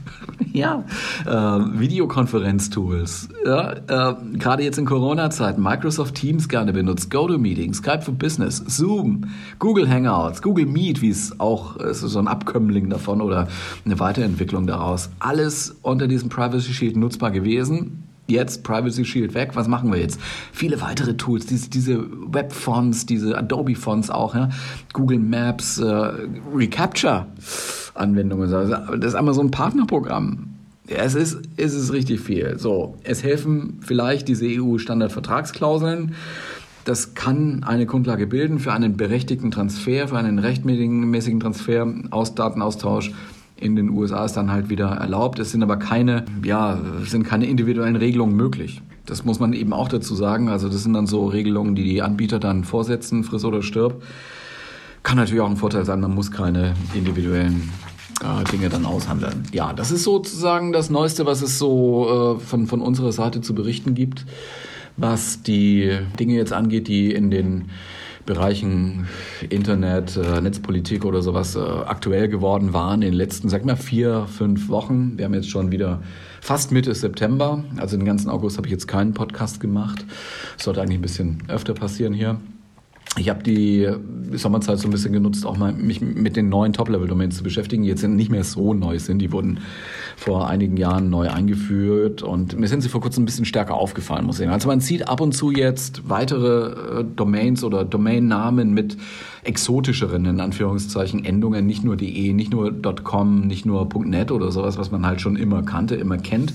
ja, 0.52 0.84
äh, 1.26 1.30
Videokonferenztools, 1.30 3.28
ja, 3.44 3.72
äh, 3.72 4.14
gerade 4.38 4.62
jetzt 4.62 4.78
in 4.78 4.86
Corona-Zeiten, 4.86 5.62
Microsoft 5.62 6.14
Teams 6.14 6.48
gerne 6.48 6.72
benutzt, 6.72 7.10
GoToMeeting, 7.10 7.74
Skype 7.74 8.02
for 8.02 8.14
Business, 8.14 8.64
Zoom, 8.66 9.26
Google 9.58 9.88
Hangouts, 9.88 10.40
Google 10.40 10.66
Meet, 10.66 11.02
wie 11.02 11.10
es 11.10 11.38
auch 11.38 11.76
ist, 11.76 12.00
so 12.00 12.18
ein 12.18 12.26
Abkömmling 12.26 12.88
davon 12.88 13.20
oder 13.20 13.48
eine 13.84 14.00
Weiterentwicklung 14.00 14.66
daraus. 14.66 15.10
Alles 15.18 15.76
unter 15.82 16.08
diesem 16.08 16.28
Privacy 16.30 16.72
Shield 16.72 16.96
nutzbar 16.96 17.30
gewesen 17.30 18.03
jetzt 18.26 18.64
Privacy 18.64 19.04
Shield 19.04 19.34
weg, 19.34 19.50
was 19.54 19.68
machen 19.68 19.92
wir 19.92 20.00
jetzt? 20.00 20.20
Viele 20.52 20.80
weitere 20.80 21.14
Tools, 21.14 21.46
diese, 21.46 21.68
diese 21.70 22.04
Web-Fonts, 22.32 23.06
diese 23.06 23.36
Adobe-Fonts 23.36 24.10
auch, 24.10 24.34
ja? 24.34 24.48
Google 24.92 25.18
Maps, 25.18 25.78
äh, 25.78 26.12
Recapture-Anwendungen. 26.54 28.52
Also 28.52 28.96
das 28.96 29.08
ist 29.08 29.14
einmal 29.14 29.34
so 29.34 29.42
ein 29.42 29.50
Partnerprogramm. 29.50 30.48
Es 30.86 31.14
ist, 31.14 31.38
es 31.56 31.74
ist 31.74 31.92
richtig 31.92 32.20
viel. 32.20 32.58
So, 32.58 32.96
es 33.04 33.22
helfen 33.22 33.80
vielleicht 33.80 34.28
diese 34.28 34.46
EU-Standardvertragsklauseln. 34.46 36.14
Das 36.84 37.14
kann 37.14 37.64
eine 37.64 37.86
Grundlage 37.86 38.26
bilden 38.26 38.58
für 38.58 38.72
einen 38.72 38.98
berechtigten 38.98 39.50
Transfer, 39.50 40.08
für 40.08 40.18
einen 40.18 40.38
rechtmäßigen 40.38 41.40
Transfer 41.40 41.86
aus 42.10 42.34
Datenaustausch 42.34 43.12
in 43.56 43.76
den 43.76 43.90
USA 43.90 44.24
ist 44.24 44.34
dann 44.34 44.50
halt 44.50 44.68
wieder 44.68 44.88
erlaubt. 44.88 45.38
Es 45.38 45.50
sind 45.52 45.62
aber 45.62 45.76
keine, 45.76 46.24
ja, 46.44 46.78
sind 47.04 47.24
keine 47.24 47.46
individuellen 47.46 47.96
Regelungen 47.96 48.36
möglich. 48.36 48.82
Das 49.06 49.24
muss 49.24 49.38
man 49.38 49.52
eben 49.52 49.72
auch 49.72 49.88
dazu 49.88 50.14
sagen. 50.14 50.48
Also 50.48 50.68
das 50.68 50.82
sind 50.82 50.94
dann 50.94 51.06
so 51.06 51.26
Regelungen, 51.26 51.74
die 51.74 51.84
die 51.84 52.02
Anbieter 52.02 52.38
dann 52.38 52.64
vorsetzen, 52.64 53.22
friss 53.22 53.44
oder 53.44 53.62
stirb. 53.62 54.02
Kann 55.02 55.16
natürlich 55.16 55.42
auch 55.42 55.50
ein 55.50 55.56
Vorteil 55.56 55.84
sein, 55.84 56.00
man 56.00 56.14
muss 56.14 56.30
keine 56.30 56.74
individuellen 56.94 57.70
äh, 58.22 58.44
Dinge 58.50 58.70
dann 58.70 58.86
aushandeln. 58.86 59.42
Ja, 59.52 59.72
das 59.72 59.90
ist 59.90 60.04
sozusagen 60.04 60.72
das 60.72 60.88
Neueste, 60.88 61.26
was 61.26 61.42
es 61.42 61.58
so 61.58 62.38
äh, 62.38 62.40
von, 62.40 62.66
von 62.66 62.80
unserer 62.80 63.12
Seite 63.12 63.40
zu 63.42 63.54
berichten 63.54 63.94
gibt, 63.94 64.24
was 64.96 65.42
die 65.42 65.98
Dinge 66.18 66.34
jetzt 66.34 66.52
angeht, 66.52 66.88
die 66.88 67.12
in 67.12 67.30
den 67.30 67.70
Bereichen 68.26 69.06
Internet, 69.50 70.16
äh, 70.16 70.40
Netzpolitik 70.40 71.04
oder 71.04 71.22
sowas 71.22 71.56
äh, 71.56 71.60
aktuell 71.60 72.28
geworden 72.28 72.72
waren 72.72 73.02
in 73.02 73.10
den 73.10 73.14
letzten, 73.14 73.48
sag 73.48 73.64
mal, 73.64 73.76
vier, 73.76 74.26
fünf 74.26 74.68
Wochen. 74.68 75.18
Wir 75.18 75.26
haben 75.26 75.34
jetzt 75.34 75.50
schon 75.50 75.70
wieder 75.70 76.00
fast 76.40 76.72
Mitte 76.72 76.94
September. 76.94 77.64
Also 77.76 77.96
den 77.96 78.06
ganzen 78.06 78.30
August 78.30 78.56
habe 78.56 78.66
ich 78.66 78.72
jetzt 78.72 78.88
keinen 78.88 79.14
Podcast 79.14 79.60
gemacht. 79.60 80.04
Das 80.56 80.64
sollte 80.64 80.80
eigentlich 80.80 80.98
ein 80.98 81.02
bisschen 81.02 81.42
öfter 81.48 81.74
passieren 81.74 82.14
hier. 82.14 82.38
Ich 83.16 83.28
habe 83.28 83.44
die 83.44 83.88
Sommerzeit 84.32 84.78
so 84.80 84.88
ein 84.88 84.90
bisschen 84.90 85.12
genutzt, 85.12 85.46
auch 85.46 85.56
mal 85.56 85.72
mich 85.72 86.00
mit 86.00 86.34
den 86.34 86.48
neuen 86.48 86.72
Top-Level-Domains 86.72 87.36
zu 87.36 87.44
beschäftigen, 87.44 87.84
jetzt 87.84 88.02
nicht 88.02 88.30
mehr 88.30 88.42
so 88.42 88.74
neu 88.74 88.98
sind. 88.98 89.20
Die 89.20 89.30
wurden 89.30 89.60
vor 90.16 90.48
einigen 90.48 90.76
Jahren 90.76 91.10
neu 91.10 91.30
eingeführt 91.30 92.22
und 92.22 92.58
mir 92.58 92.66
sind 92.66 92.80
sie 92.80 92.88
vor 92.88 93.00
kurzem 93.00 93.22
ein 93.22 93.26
bisschen 93.26 93.44
stärker 93.44 93.74
aufgefallen, 93.74 94.26
muss 94.26 94.36
ich 94.36 94.40
sagen. 94.40 94.52
Also 94.52 94.66
man 94.66 94.80
sieht 94.80 95.06
ab 95.06 95.20
und 95.20 95.32
zu 95.32 95.52
jetzt 95.52 96.08
weitere 96.08 97.00
äh, 97.00 97.04
Domains 97.04 97.62
oder 97.62 97.84
Domainnamen 97.84 98.74
mit 98.74 98.96
exotischeren, 99.44 100.24
in 100.24 100.40
Anführungszeichen, 100.40 101.24
Endungen, 101.24 101.66
nicht 101.66 101.84
nur 101.84 101.96
.de, 101.96 102.32
nicht 102.32 102.52
nur 102.52 102.72
.com, 103.04 103.42
nicht 103.42 103.64
nur 103.64 103.88
.net 104.04 104.32
oder 104.32 104.50
sowas, 104.50 104.76
was 104.76 104.90
man 104.90 105.06
halt 105.06 105.20
schon 105.20 105.36
immer 105.36 105.62
kannte, 105.62 105.94
immer 105.94 106.18
kennt, 106.18 106.52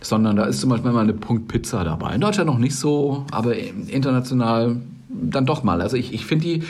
sondern 0.00 0.36
da 0.36 0.44
ist 0.44 0.60
zum 0.60 0.70
Beispiel 0.70 0.92
mal 0.92 1.02
eine 1.02 1.14
.pizza 1.14 1.82
dabei. 1.82 2.14
In 2.14 2.20
Deutschland 2.20 2.48
noch 2.48 2.58
nicht 2.58 2.76
so, 2.76 3.24
aber 3.32 3.56
international 3.56 4.76
dann 5.08 5.46
doch 5.46 5.62
mal. 5.62 5.80
Also 5.80 5.96
ich, 5.96 6.12
ich 6.12 6.26
finde 6.26 6.44
die 6.44 6.62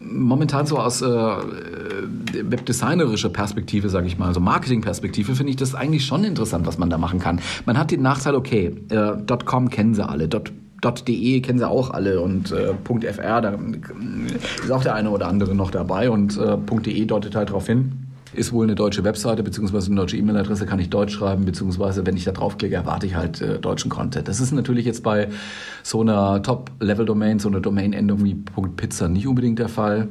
momentan 0.00 0.66
so 0.66 0.78
aus 0.78 1.02
äh, 1.02 1.06
webdesignerischer 1.06 3.30
Perspektive, 3.30 3.88
sage 3.88 4.06
ich 4.06 4.18
mal, 4.18 4.32
so 4.32 4.40
Marketingperspektive, 4.40 5.34
finde 5.34 5.50
ich 5.50 5.56
das 5.56 5.74
eigentlich 5.74 6.04
schon 6.04 6.24
interessant, 6.24 6.66
was 6.66 6.78
man 6.78 6.90
da 6.90 6.98
machen 6.98 7.18
kann. 7.18 7.40
Man 7.66 7.76
hat 7.76 7.90
den 7.90 8.02
Nachteil, 8.02 8.34
okay, 8.34 8.76
äh, 8.90 9.12
.com 9.44 9.70
kennen 9.70 9.94
sie 9.94 10.08
alle, 10.08 10.28
.de 10.28 11.40
kennen 11.40 11.58
sie 11.58 11.68
auch 11.68 11.90
alle 11.90 12.20
und 12.20 12.52
äh, 12.52 12.74
.fr, 13.12 13.40
da 13.40 13.58
ist 14.62 14.70
auch 14.70 14.82
der 14.82 14.94
eine 14.94 15.10
oder 15.10 15.26
andere 15.26 15.54
noch 15.54 15.72
dabei 15.72 16.10
und 16.10 16.38
äh, 16.38 16.56
.de 16.56 17.04
deutet 17.04 17.34
halt 17.34 17.48
darauf 17.48 17.66
hin 17.66 18.07
ist 18.34 18.52
wohl 18.52 18.66
eine 18.66 18.74
deutsche 18.74 19.04
Webseite 19.04 19.42
beziehungsweise 19.42 19.86
eine 19.86 19.96
deutsche 19.96 20.16
E-Mail-Adresse, 20.16 20.66
kann 20.66 20.78
ich 20.78 20.90
Deutsch 20.90 21.14
schreiben, 21.14 21.44
beziehungsweise 21.44 22.06
wenn 22.06 22.16
ich 22.16 22.24
da 22.24 22.32
draufklicke, 22.32 22.74
erwarte 22.74 23.06
ich 23.06 23.14
halt 23.14 23.40
äh, 23.40 23.58
deutschen 23.58 23.90
Content. 23.90 24.28
Das 24.28 24.40
ist 24.40 24.52
natürlich 24.52 24.84
jetzt 24.86 25.02
bei 25.02 25.28
so 25.82 26.00
einer 26.00 26.42
Top-Level-Domain, 26.42 27.38
so 27.38 27.48
einer 27.48 27.60
Domain-Endung 27.60 28.24
wie 28.24 28.34
.pizza 28.76 29.08
nicht 29.08 29.26
unbedingt 29.26 29.58
der 29.58 29.68
Fall. 29.68 30.08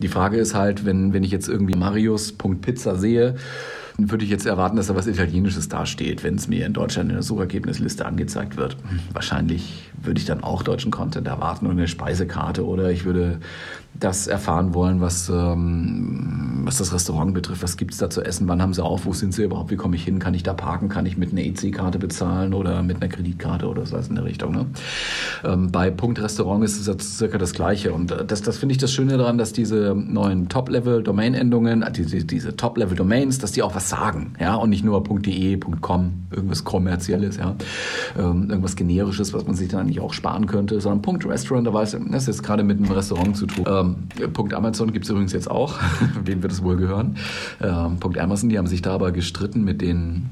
Die 0.00 0.08
Frage 0.08 0.38
ist 0.38 0.54
halt, 0.54 0.84
wenn, 0.84 1.12
wenn 1.12 1.24
ich 1.24 1.30
jetzt 1.30 1.48
irgendwie 1.48 1.76
marius.pizza 1.76 2.96
sehe, 2.96 3.36
würde 3.98 4.24
ich 4.24 4.30
jetzt 4.30 4.46
erwarten, 4.46 4.76
dass 4.76 4.86
da 4.86 4.96
was 4.96 5.06
Italienisches 5.06 5.68
dasteht, 5.68 6.24
wenn 6.24 6.36
es 6.36 6.48
mir 6.48 6.66
in 6.66 6.72
Deutschland 6.72 7.10
in 7.10 7.16
der 7.16 7.22
Suchergebnisliste 7.22 8.06
angezeigt 8.06 8.56
wird. 8.56 8.76
Wahrscheinlich 9.12 9.90
würde 10.00 10.18
ich 10.18 10.26
dann 10.26 10.42
auch 10.42 10.62
deutschen 10.62 10.90
Content 10.90 11.26
erwarten 11.26 11.66
und 11.66 11.72
eine 11.72 11.88
Speisekarte 11.88 12.66
oder 12.66 12.90
ich 12.90 13.04
würde 13.04 13.38
das 14.00 14.26
erfahren 14.26 14.74
wollen, 14.74 15.00
was, 15.00 15.28
ähm, 15.28 16.62
was 16.64 16.78
das 16.78 16.92
Restaurant 16.92 17.34
betrifft. 17.34 17.62
Was 17.62 17.76
gibt 17.76 17.92
es 17.92 17.98
da 17.98 18.08
zu 18.10 18.22
essen? 18.22 18.48
Wann 18.48 18.60
haben 18.60 18.74
sie 18.74 18.82
auf? 18.82 19.04
Wo 19.04 19.12
sind 19.12 19.34
sie 19.34 19.44
überhaupt? 19.44 19.70
Wie 19.70 19.76
komme 19.76 19.96
ich 19.96 20.04
hin? 20.04 20.18
Kann 20.18 20.34
ich 20.34 20.42
da 20.42 20.54
parken? 20.54 20.88
Kann 20.88 21.06
ich 21.06 21.16
mit 21.16 21.32
einer 21.32 21.42
EC-Karte 21.42 21.98
bezahlen 21.98 22.54
oder 22.54 22.82
mit 22.82 22.96
einer 22.96 23.08
Kreditkarte 23.08 23.68
oder 23.68 23.84
so 23.84 23.96
was 23.96 24.08
in 24.08 24.14
der 24.14 24.24
Richtung? 24.24 24.52
Ne? 24.52 24.66
Ähm, 25.44 25.70
bei 25.70 25.90
Punkt 25.90 26.20
Restaurant 26.20 26.64
ist 26.64 26.80
es 26.80 26.86
jetzt 26.86 27.18
circa 27.18 27.38
das 27.38 27.52
Gleiche. 27.52 27.92
Und 27.92 28.10
äh, 28.10 28.24
das, 28.24 28.42
das 28.42 28.58
finde 28.58 28.72
ich 28.72 28.78
das 28.78 28.92
Schöne 28.92 29.18
daran, 29.18 29.38
dass 29.38 29.52
diese 29.52 29.94
neuen 29.94 30.48
Top-Level-Domain-Endungen, 30.48 31.82
äh, 31.82 31.92
diese, 31.92 32.24
diese 32.24 32.56
Top-Level-Domains, 32.56 33.38
dass 33.38 33.52
die 33.52 33.62
auch 33.62 33.74
was 33.74 33.81
was 33.82 33.88
sagen, 33.88 34.34
ja, 34.40 34.54
und 34.54 34.70
nicht 34.70 34.84
nur 34.84 35.02
.de, 35.02 35.58
.com, 35.80 36.12
irgendwas 36.30 36.64
kommerzielles, 36.64 37.36
ja, 37.36 37.56
ähm, 38.18 38.48
irgendwas 38.48 38.76
generisches, 38.76 39.34
was 39.34 39.46
man 39.46 39.54
sich 39.54 39.68
dann 39.68 39.80
eigentlich 39.80 40.00
auch 40.00 40.12
sparen 40.12 40.46
könnte, 40.46 40.80
sondern 40.80 41.02
Punkt 41.02 41.26
Restaurant, 41.26 41.66
da 41.66 41.74
weiß 41.74 41.94
ich, 41.94 42.00
das 42.10 42.22
ist 42.22 42.28
jetzt 42.28 42.42
gerade 42.42 42.62
mit 42.62 42.78
einem 42.78 42.90
Restaurant 42.90 43.36
zu 43.36 43.46
tun. 43.46 43.64
Ähm, 43.66 44.32
Punkt 44.32 44.54
Amazon 44.54 44.92
gibt 44.92 45.04
es 45.04 45.10
übrigens 45.10 45.32
jetzt 45.32 45.50
auch, 45.50 45.78
wem 46.24 46.42
wird 46.42 46.52
es 46.52 46.62
wohl 46.62 46.76
gehören. 46.76 47.16
Ähm, 47.60 47.98
Punkt 47.98 48.18
Amazon, 48.18 48.48
die 48.48 48.58
haben 48.58 48.66
sich 48.66 48.82
da 48.82 48.92
aber 48.92 49.12
gestritten 49.12 49.64
mit 49.64 49.82
den 49.82 50.30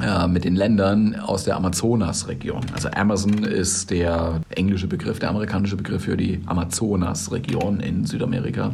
äh, 0.00 0.26
mit 0.26 0.44
den 0.44 0.56
Ländern 0.56 1.16
aus 1.16 1.44
der 1.44 1.56
Amazonas-Region. 1.56 2.62
Also 2.72 2.88
Amazon 2.94 3.44
ist 3.44 3.90
der 3.90 4.40
englische 4.48 4.86
Begriff, 4.86 5.18
der 5.18 5.28
amerikanische 5.28 5.76
Begriff 5.76 6.04
für 6.04 6.16
die 6.16 6.40
Amazonas-Region 6.46 7.80
in 7.80 8.06
Südamerika. 8.06 8.72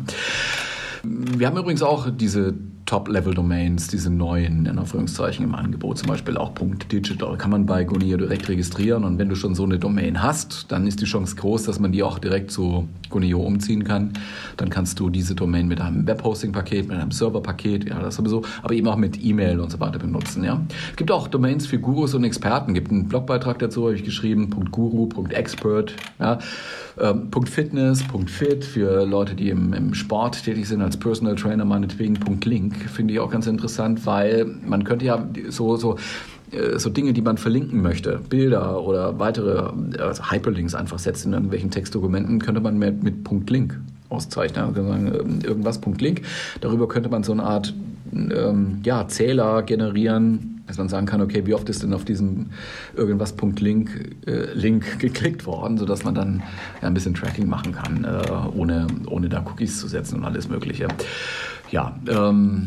Wir 1.03 1.47
haben 1.47 1.57
übrigens 1.57 1.83
auch 1.83 2.09
diese 2.11 2.55
Top-Level-Domains, 2.89 3.89
diese 3.89 4.09
neuen, 4.09 4.65
in 4.65 4.79
Anführungszeichen, 4.79 5.45
im 5.45 5.55
Angebot, 5.55 5.99
zum 5.99 6.09
Beispiel 6.09 6.39
auch 6.39 6.53
.digital, 6.91 7.37
kann 7.37 7.51
man 7.51 7.67
bei 7.67 7.85
Gonio 7.85 8.17
direkt 8.17 8.49
registrieren. 8.49 9.05
Und 9.05 9.19
wenn 9.19 9.29
du 9.29 9.35
schon 9.35 9.55
so 9.55 9.65
eine 9.65 9.79
Domain 9.79 10.23
hast, 10.23 10.73
dann 10.73 10.87
ist 10.87 11.03
die 11.03 11.05
Chance 11.05 11.37
groß, 11.37 11.65
dass 11.65 11.81
man 11.81 11.93
die 11.93 12.03
auch 12.03 12.19
direkt 12.19 12.51
zu 12.51 12.89
Gonio 13.11 13.41
umziehen 13.41 13.85
kann. 13.85 14.15
Dann 14.57 14.71
kannst 14.71 14.99
du 15.01 15.11
diese 15.11 15.35
Domain 15.35 15.69
mit 15.69 15.83
einem 15.83 16.07
Webhosting-Paket, 16.07 16.89
mit 16.89 16.97
einem 16.97 17.11
Server-Paket, 17.11 17.91
ja, 17.91 18.01
das 18.01 18.15
sowieso, 18.15 18.43
aber 18.63 18.73
eben 18.73 18.89
auch 18.89 18.97
mit 18.97 19.23
E-Mail 19.23 19.61
und 19.61 19.71
so 19.71 19.79
weiter 19.81 19.99
benutzen, 19.99 20.43
ja. 20.43 20.59
Es 20.91 20.97
gibt 20.97 21.11
auch 21.11 21.29
Domains 21.29 21.67
für 21.67 21.79
Gurus 21.79 22.15
und 22.15 22.25
Experten, 22.25 22.73
gibt 22.73 22.91
einen 22.91 23.07
Blogbeitrag 23.07 23.59
dazu, 23.59 23.85
habe 23.85 23.97
ich 23.97 24.05
geschrieben, 24.05 24.49
.guru, 24.71 25.11
.expert, 25.29 25.93
ja. 26.19 26.39
Ähm, 26.99 27.29
.fitness, 27.45 28.03
.fit 28.27 28.65
für 28.65 29.05
Leute, 29.05 29.35
die 29.35 29.51
im, 29.51 29.75
im 29.75 29.93
Sport 29.93 30.43
tätig 30.43 30.67
sind, 30.67 30.81
als 30.81 30.97
Personal 30.97 31.37
Trainer 31.37 31.67
meinetwegen, 31.67 32.19
.link 32.45 32.78
finde 32.85 33.15
ich 33.15 33.21
auch 33.21 33.31
ganz 33.31 33.47
interessant, 33.47 34.07
weil 34.07 34.47
man 34.67 34.85
könnte 34.85 35.05
ja 35.05 35.27
so, 35.49 35.77
so 35.77 35.97
äh, 36.53 36.79
so 36.79 36.91
Dinge, 36.91 37.13
die 37.13 37.23
man 37.23 37.39
verlinken 37.39 37.83
möchte, 37.83 38.21
Bilder 38.29 38.83
oder 38.83 39.19
weitere 39.19 39.71
also 39.99 40.31
Hyperlinks 40.31 40.75
einfach 40.75 40.99
setzen 40.99 41.29
in 41.29 41.35
irgendwelchen 41.35 41.71
Textdokumenten, 41.71 42.41
könnte 42.41 42.61
man 42.61 42.79
mit, 42.79 43.03
mit 43.03 43.25
Punkt 43.25 43.51
Link 43.51 43.79
auszeichnen. 44.09 44.65
Also 44.65 44.87
sagen, 44.87 45.41
irgendwas 45.45 45.81
Punkt 45.81 46.01
Link. 46.01 46.23
Darüber 46.61 46.89
könnte 46.89 47.09
man 47.09 47.23
so 47.23 47.33
eine 47.33 47.45
Art 47.45 47.75
ähm, 48.13 48.81
ja, 48.85 49.07
Zähler 49.09 49.63
generieren, 49.63 50.63
dass 50.67 50.79
man 50.79 50.89
sagen 50.89 51.07
kann, 51.07 51.21
okay, 51.21 51.47
wie 51.47 51.55
oft 51.55 51.69
ist 51.69 51.83
denn 51.83 51.93
auf 51.93 52.05
diesem 52.05 52.47
irgendwas 52.97 53.33
Punkt 53.35 53.61
Link, 53.61 54.17
äh, 54.27 54.53
Link 54.55 54.99
geklickt 54.99 55.47
worden, 55.47 55.79
sodass 55.79 56.05
man 56.05 56.15
dann 56.15 56.43
ja, 56.81 56.89
ein 56.89 56.95
bisschen 56.95 57.15
Tracking 57.15 57.49
machen 57.49 57.73
kann, 57.73 58.05
äh, 58.05 58.57
ohne, 58.57 58.87
ohne 59.07 59.29
da 59.29 59.45
Cookies 59.47 59.79
zu 59.79 59.89
setzen 59.89 60.19
und 60.19 60.25
alles 60.25 60.49
Mögliche. 60.49 60.89
Ja, 61.71 61.97
ähm, 62.09 62.67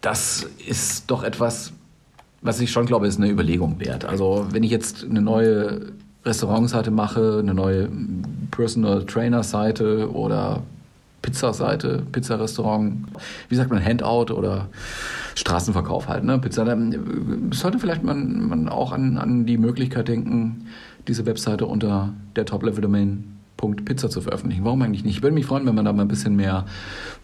das 0.00 0.46
ist 0.66 1.10
doch 1.10 1.22
etwas, 1.22 1.72
was 2.40 2.60
ich 2.60 2.70
schon 2.70 2.86
glaube, 2.86 3.06
ist 3.06 3.18
eine 3.18 3.30
Überlegung 3.30 3.80
wert. 3.80 4.04
Also 4.04 4.46
wenn 4.50 4.62
ich 4.62 4.70
jetzt 4.70 5.04
eine 5.04 5.20
neue 5.20 5.92
Restaurantseite 6.24 6.90
mache, 6.90 7.38
eine 7.40 7.54
neue 7.54 7.88
Personal 8.50 9.04
Trainer 9.04 9.42
Seite 9.42 10.10
oder 10.12 10.62
Pizzaseite, 11.22 12.02
Pizzarestaurant, 12.12 13.06
wie 13.48 13.56
sagt 13.56 13.70
man, 13.70 13.84
Handout 13.84 14.32
oder 14.32 14.68
Straßenverkauf 15.34 16.08
halt, 16.08 16.24
ne? 16.24 16.38
Pizza, 16.38 16.64
dann 16.64 17.50
sollte 17.52 17.78
vielleicht 17.78 18.02
man, 18.02 18.48
man 18.48 18.68
auch 18.68 18.92
an, 18.92 19.18
an 19.18 19.46
die 19.46 19.58
Möglichkeit 19.58 20.08
denken, 20.08 20.66
diese 21.06 21.26
Webseite 21.26 21.66
unter 21.66 22.12
der 22.36 22.44
Top-Level-Domain 22.44 23.37
Pizza 23.58 24.08
zu 24.08 24.20
veröffentlichen. 24.20 24.64
Warum 24.64 24.80
eigentlich 24.82 25.04
nicht? 25.04 25.16
Ich 25.16 25.22
würde 25.22 25.34
mich 25.34 25.46
freuen, 25.46 25.66
wenn 25.66 25.74
man 25.74 25.84
da 25.84 25.92
mal 25.92 26.02
ein 26.02 26.08
bisschen 26.08 26.36
mehr 26.36 26.64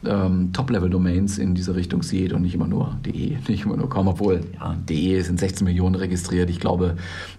ähm, 0.04 0.52
Top-Level-Domains 0.52 1.38
in 1.38 1.54
diese 1.54 1.76
Richtung 1.76 2.02
sieht 2.02 2.32
und 2.32 2.42
nicht 2.42 2.54
immer 2.54 2.66
nur 2.66 2.96
de, 3.06 3.38
nicht 3.48 3.64
immer 3.64 3.76
nur 3.76 3.88
com, 3.88 4.08
obwohl 4.08 4.40
ja, 4.54 4.76
de 4.88 5.20
sind 5.22 5.38
16 5.38 5.64
Millionen 5.64 5.94
registriert. 5.94 6.50
Ich 6.50 6.60
glaube, 6.60 6.96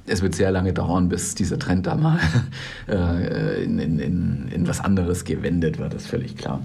es 0.07 0.21
wird 0.21 0.33
sehr 0.33 0.51
lange 0.51 0.73
dauern, 0.73 1.09
bis 1.09 1.35
dieser 1.35 1.59
Trend 1.59 1.87
da 1.87 1.95
mal 1.95 2.19
äh, 2.87 3.63
in, 3.63 3.79
in, 3.79 3.99
in, 3.99 4.47
in 4.47 4.67
was 4.67 4.79
anderes 4.79 5.25
gewendet 5.25 5.77
wird, 5.77 5.93
das 5.93 6.03
ist 6.03 6.09
völlig 6.09 6.37
klar. 6.37 6.61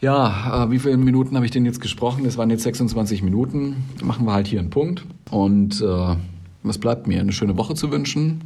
Ja, 0.00 0.64
äh, 0.64 0.70
wie 0.70 0.80
viele 0.80 0.96
Minuten 0.96 1.36
habe 1.36 1.44
ich 1.44 1.52
denn 1.52 1.64
jetzt 1.64 1.80
gesprochen? 1.80 2.24
Es 2.24 2.36
waren 2.36 2.50
jetzt 2.50 2.64
26 2.64 3.22
Minuten. 3.22 3.76
Machen 4.02 4.26
wir 4.26 4.32
halt 4.32 4.48
hier 4.48 4.58
einen 4.58 4.70
Punkt. 4.70 5.04
Und 5.30 5.80
äh, 5.80 6.16
was 6.64 6.78
bleibt 6.78 7.06
mir? 7.06 7.20
Eine 7.20 7.32
schöne 7.32 7.56
Woche 7.56 7.74
zu 7.74 7.92
wünschen. 7.92 8.42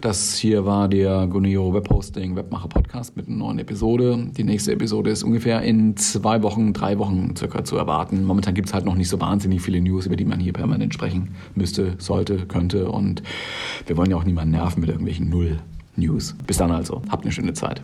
Das 0.00 0.36
hier 0.36 0.64
war 0.64 0.88
der 0.88 1.26
Guneo 1.26 1.74
Webhosting 1.74 2.36
Webmacher 2.36 2.68
Podcast 2.68 3.16
mit 3.16 3.28
einer 3.28 3.36
neuen 3.36 3.58
Episode. 3.58 4.30
Die 4.36 4.44
nächste 4.44 4.72
Episode 4.72 5.10
ist 5.10 5.22
ungefähr 5.22 5.62
in 5.62 5.96
zwei 5.96 6.42
Wochen, 6.42 6.72
drei 6.72 6.98
Wochen 6.98 7.34
circa 7.36 7.64
zu 7.64 7.76
erwarten. 7.76 8.24
Momentan 8.24 8.54
gibt 8.54 8.68
es 8.68 8.74
halt 8.74 8.84
noch 8.84 8.94
nicht 8.94 9.08
so 9.08 9.20
wahnsinnig 9.20 9.60
viele 9.62 9.80
News, 9.80 10.06
über 10.06 10.16
die 10.16 10.24
man 10.24 10.40
hier 10.40 10.52
permanent 10.52 10.94
sprechen 10.94 11.34
müsste, 11.54 11.94
sollte, 11.98 12.46
könnte. 12.46 12.90
Und 12.90 13.22
wir 13.86 13.96
wollen 13.96 14.10
ja 14.10 14.16
auch 14.16 14.24
niemanden 14.24 14.52
nerven 14.52 14.80
mit 14.80 14.90
irgendwelchen 14.90 15.28
Null-News. 15.28 16.36
Bis 16.46 16.56
dann 16.56 16.70
also. 16.70 17.02
Habt 17.08 17.24
eine 17.24 17.32
schöne 17.32 17.52
Zeit. 17.52 17.82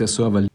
Der 0.00 0.08
Server 0.08 0.49